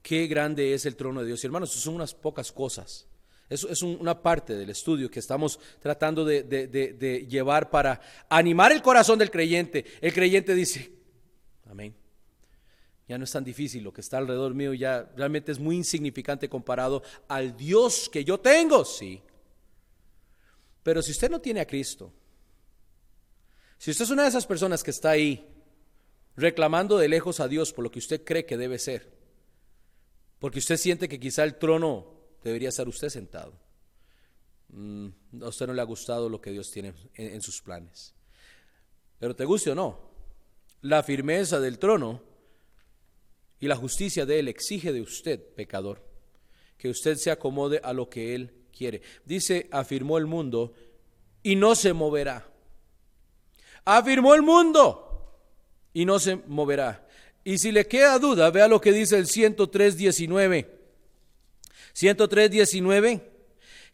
[0.03, 1.42] Qué grande es el trono de Dios.
[1.42, 3.09] Y hermanos, son unas pocas cosas
[3.49, 9.18] eso es una parte del estudio que estamos tratando de, llevar para animar el corazón
[9.18, 9.84] del creyente.
[10.01, 10.92] El creyente dice,
[11.66, 11.94] amén.
[13.09, 16.49] Ya no es tan difícil, lo que está alrededor mío ya realmente es muy insignificante
[16.49, 19.22] comparado al Dios que yo tengo, sí.
[20.82, 22.12] Pero si usted no tiene a Cristo,
[23.78, 25.47] si usted es una de esas personas que está ahí
[26.34, 29.12] reclamando de lejos a Dios por lo que usted cree que debe ser,
[30.40, 32.16] porque usted siente que quizá el trono
[32.47, 33.59] debería estar usted sentado.
[34.68, 35.09] Mm,
[35.42, 38.14] a usted no le ha gustado lo que Dios tiene en, sus planes.
[39.18, 39.99] Pero te guste o no,
[40.82, 42.22] la firmeza del trono
[43.59, 46.03] y la justicia de Él exige de usted, pecador,
[46.76, 49.03] que usted se acomode a lo que Él quiere.
[49.24, 50.74] Dice, afirmó el mundo
[51.42, 52.49] y no se moverá.
[53.84, 55.40] Afirmó el mundo
[55.92, 57.09] y no se moverá.
[57.44, 60.76] Y si le queda duda, vea lo que dice el 103, 19.
[61.97, 63.22] 103, 19.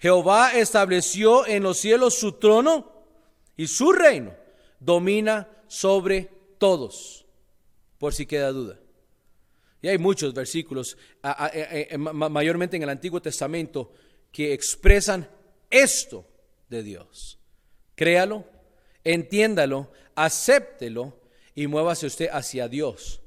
[0.00, 3.06] Jehová estableció en los cielos su trono
[3.56, 4.34] y su reino
[4.80, 6.28] domina sobre
[6.58, 7.24] todos,
[7.98, 8.80] por si queda duda.
[9.80, 10.96] Y hay muchos versículos,
[11.96, 13.92] mayormente en el Antiguo Testamento,
[14.32, 15.30] que expresan
[15.70, 16.26] esto
[16.68, 17.38] de Dios.
[17.94, 18.44] Créalo,
[19.04, 21.20] entiéndalo, acéptelo
[21.54, 23.21] y muévase usted hacia Dios.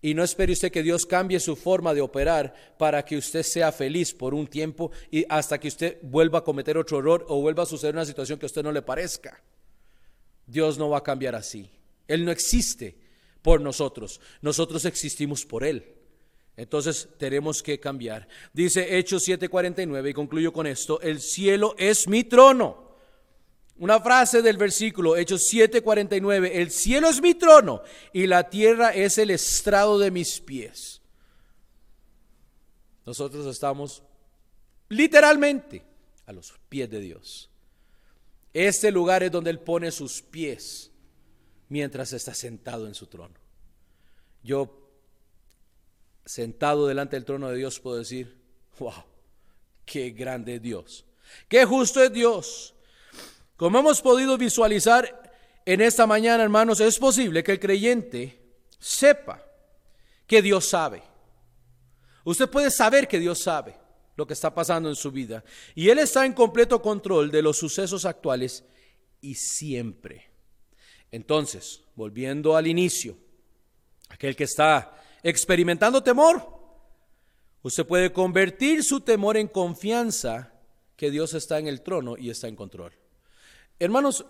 [0.00, 3.72] Y no espere usted que Dios cambie su forma de operar para que usted sea
[3.72, 7.64] feliz por un tiempo y hasta que usted vuelva a cometer otro error o vuelva
[7.64, 9.42] a suceder una situación que a usted no le parezca.
[10.46, 11.68] Dios no va a cambiar así.
[12.06, 12.96] Él no existe
[13.42, 14.20] por nosotros.
[14.40, 15.94] Nosotros existimos por Él.
[16.56, 18.28] Entonces tenemos que cambiar.
[18.52, 22.87] Dice Hechos 7:49 y concluyo con esto, el cielo es mi trono
[23.78, 29.18] una frase del versículo, Hechos 7:49, el cielo es mi trono y la tierra es
[29.18, 31.00] el estrado de mis pies.
[33.06, 34.02] Nosotros estamos
[34.88, 35.84] literalmente
[36.26, 37.50] a los pies de Dios.
[38.52, 40.90] Este lugar es donde Él pone sus pies
[41.68, 43.34] mientras está sentado en su trono.
[44.42, 44.90] Yo,
[46.24, 48.36] sentado delante del trono de Dios, puedo decir,
[48.78, 49.04] wow,
[49.84, 51.04] qué grande es Dios,
[51.48, 52.74] qué justo es Dios
[53.58, 55.30] como hemos podido visualizar
[55.66, 58.40] en esta mañana, hermanos, es posible que el creyente
[58.78, 59.44] sepa
[60.26, 61.02] que Dios sabe.
[62.24, 63.76] Usted puede saber que Dios sabe
[64.16, 65.44] lo que está pasando en su vida.
[65.74, 68.64] Y Él está en completo control de los sucesos actuales
[69.20, 70.30] y siempre.
[71.10, 73.18] Entonces, volviendo al inicio,
[74.08, 76.58] aquel que está experimentando temor,
[77.62, 80.52] Usted puede convertir su temor en confianza
[80.96, 82.92] que Dios está en el trono y está en control.
[83.78, 84.24] Hermanos,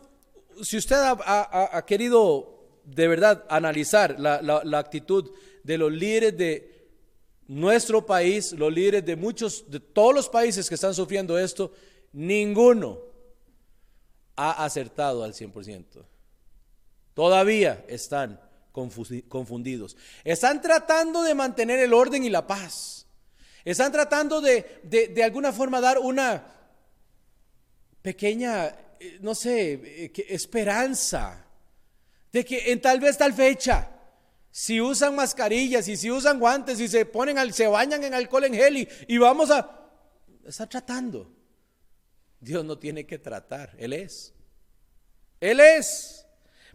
[0.63, 5.31] si usted ha, querido de verdad analizar la, actitud
[5.63, 6.89] de los líderes de
[7.47, 11.73] nuestro país, los líderes de muchos, de todos los países que están sufriendo esto,
[12.13, 12.99] ninguno
[14.37, 16.05] ha acertado al 100%.
[17.15, 18.41] Todavía están
[18.73, 19.97] confundidos.
[20.25, 23.07] Están tratando de mantener el orden y la paz.
[23.65, 26.47] Están tratando de, de, alguna forma dar una
[28.01, 28.75] pequeña,
[29.21, 31.47] no sé, eh, esperanza
[32.33, 33.91] de que en tal vez tal fecha,
[34.51, 38.45] si usan mascarillas y si usan guantes y se ponen al, se bañan en alcohol
[38.45, 39.91] en gel y, y vamos a,
[40.47, 41.33] está tratando.
[42.41, 44.35] Dios no tiene que tratar, Él es.
[45.41, 46.27] Él es.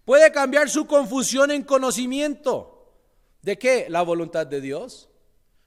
[0.05, 2.93] Puede cambiar su confusión en conocimiento.
[3.41, 3.87] ¿De qué?
[3.89, 5.09] La voluntad de Dios.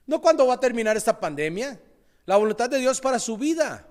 [0.07, 1.81] No cuando va a terminar esta pandemia.
[2.27, 3.87] La voluntad de Dios para su vida.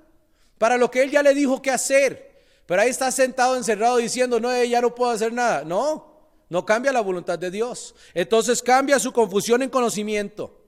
[0.57, 2.34] Para lo que Él ya le dijo que hacer.
[2.65, 5.63] Pero ahí está sentado encerrado diciendo, no, ya no puedo hacer nada.
[5.63, 6.15] No,
[6.49, 7.95] no cambia la voluntad de Dios.
[8.13, 10.61] Entonces cambia su confusión en conocimiento.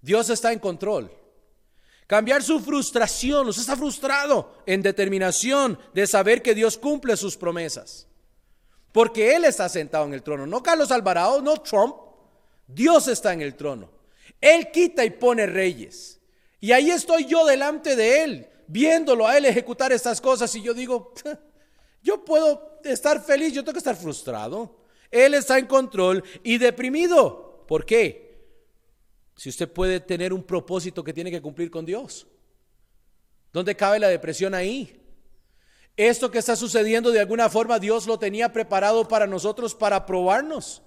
[0.00, 1.10] Dios está en control.
[2.06, 8.08] Cambiar su frustración, usted está frustrado en determinación de saber que Dios cumple sus promesas.
[8.92, 11.94] Porque Él está sentado en el trono, no Carlos Alvarado, no Trump.
[12.66, 13.90] Dios está en el trono.
[14.40, 16.20] Él quita y pone reyes.
[16.58, 20.54] Y ahí estoy yo delante de Él, viéndolo a Él ejecutar estas cosas.
[20.54, 21.12] Y yo digo,
[22.02, 24.78] yo puedo estar feliz, yo tengo que estar frustrado.
[25.10, 27.64] Él está en control y deprimido.
[27.66, 28.30] ¿Por qué?
[29.36, 32.26] Si usted puede tener un propósito que tiene que cumplir con Dios.
[33.52, 34.96] ¿Dónde cabe la depresión ahí?
[35.96, 40.82] Esto que está sucediendo de alguna forma Dios lo tenía preparado para nosotros para probarnos.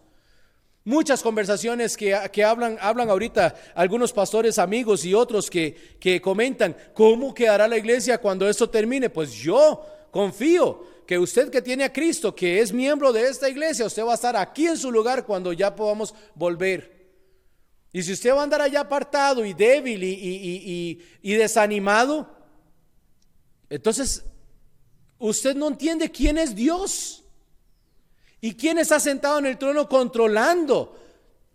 [0.85, 2.13] Muchas conversaciones que,
[2.43, 8.17] hablan, hablan ahorita algunos pastores amigos y otros que, que comentan, ¿cómo quedará la iglesia
[8.17, 9.09] cuando esto termine?
[9.09, 13.85] Pues yo confío que usted que tiene a Cristo, que es miembro de esta iglesia,
[13.85, 16.93] usted va a estar aquí en su lugar cuando ya podamos volver.
[17.91, 22.27] Y si usted va a andar allá apartado y débil y, desanimado,
[23.69, 24.23] entonces
[25.19, 27.22] usted no entiende quién es Dios
[28.43, 30.99] y quién está sentado en el trono controlando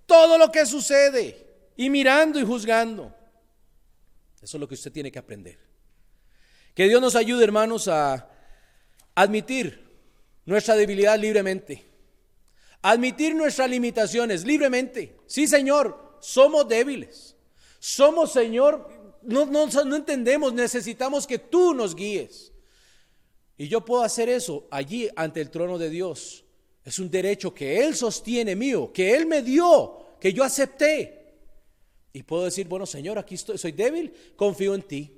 [0.07, 3.15] todo lo que sucede y mirando y juzgando.
[4.41, 5.59] Eso es lo que usted tiene que aprender.
[6.75, 8.31] Que Dios nos ayude, hermanos, a
[9.15, 9.87] admitir
[10.47, 11.85] nuestra debilidad libremente.
[12.81, 15.15] Admitir nuestras limitaciones libremente.
[15.27, 17.37] Sí, Señor, somos débiles.
[17.79, 22.51] Somos, Señor, no, no, entendemos, necesitamos que tú nos guíes.
[23.59, 26.47] Y yo puedo hacer eso allí ante el trono de Dios.
[26.89, 31.35] Es un derecho que Él sostiene mío, que Él me dio, que yo acepté.
[32.15, 35.13] Y puedo decir, bueno, Señor, aquí estoy, soy débil, confío en ti.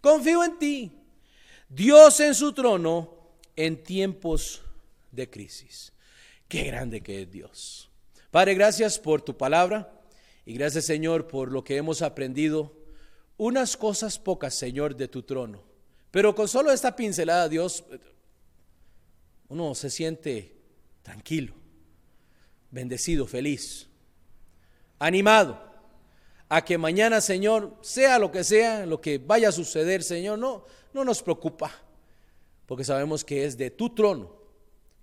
[0.00, 0.90] Confío en ti.
[1.68, 4.62] Dios en su trono en tiempos
[5.12, 5.92] de crisis.
[6.48, 7.88] Qué grande que es Dios.
[8.32, 10.02] Padre, gracias por tu palabra.
[10.44, 12.76] Y gracias Señor por lo que hemos aprendido.
[13.36, 15.62] Unas cosas pocas, Señor, de tu trono.
[16.10, 17.84] Pero con solo esta pincelada, Dios,
[19.48, 20.61] uno se siente
[21.02, 21.54] tranquilo,
[22.70, 23.88] bendecido, feliz,
[24.98, 25.60] animado
[26.48, 30.64] a que mañana, Señor, sea lo que sea, lo que vaya a suceder, Señor, no,
[30.92, 31.72] no nos preocupa,
[32.66, 34.40] porque sabemos que es de tu trono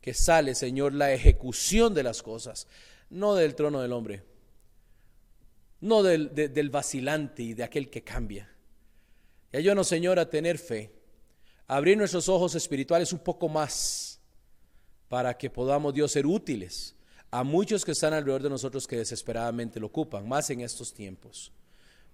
[0.02, 2.68] que sale, Señor, la ejecución de las cosas,
[3.10, 4.24] no del trono del hombre
[5.82, 8.50] no del, vacilante y de aquel que cambia.
[9.52, 10.92] Y ayúdanos, Señor, a tener fe,
[11.68, 14.09] a abrir nuestros ojos espirituales un poco más
[15.10, 16.96] para que podamos, Dios, ser útiles
[17.32, 21.52] a muchos que están alrededor de nosotros que desesperadamente lo ocupan, más en estos tiempos.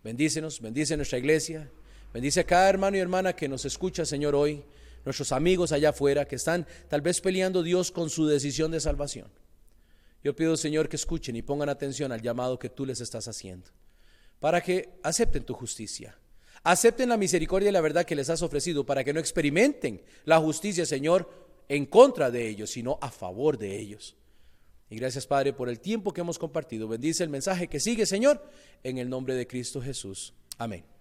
[0.04, 1.70] Bendícenos, bendice nuestra iglesia,
[2.14, 4.64] bendice a cada hermano y hermana que nos escucha, Señor, hoy,
[5.04, 9.30] nuestros amigos allá afuera que están tal vez peleando Dios con su decisión de salvación.
[10.24, 13.70] Yo pido, Señor, que escuchen y pongan atención al llamado que tú les estás haciendo,
[14.40, 16.18] para que acepten tu justicia,
[16.64, 20.40] acepten la misericordia y la verdad que les has ofrecido, para que no experimenten la
[20.40, 24.16] justicia, Señor, en contra de ellos, sino a favor de ellos.
[24.90, 26.88] Y gracias, Padre, por el tiempo que hemos compartido.
[26.88, 28.42] Bendice el mensaje que sigue, Señor,
[28.84, 30.34] en el nombre de Cristo Jesús.
[30.58, 30.95] Amén.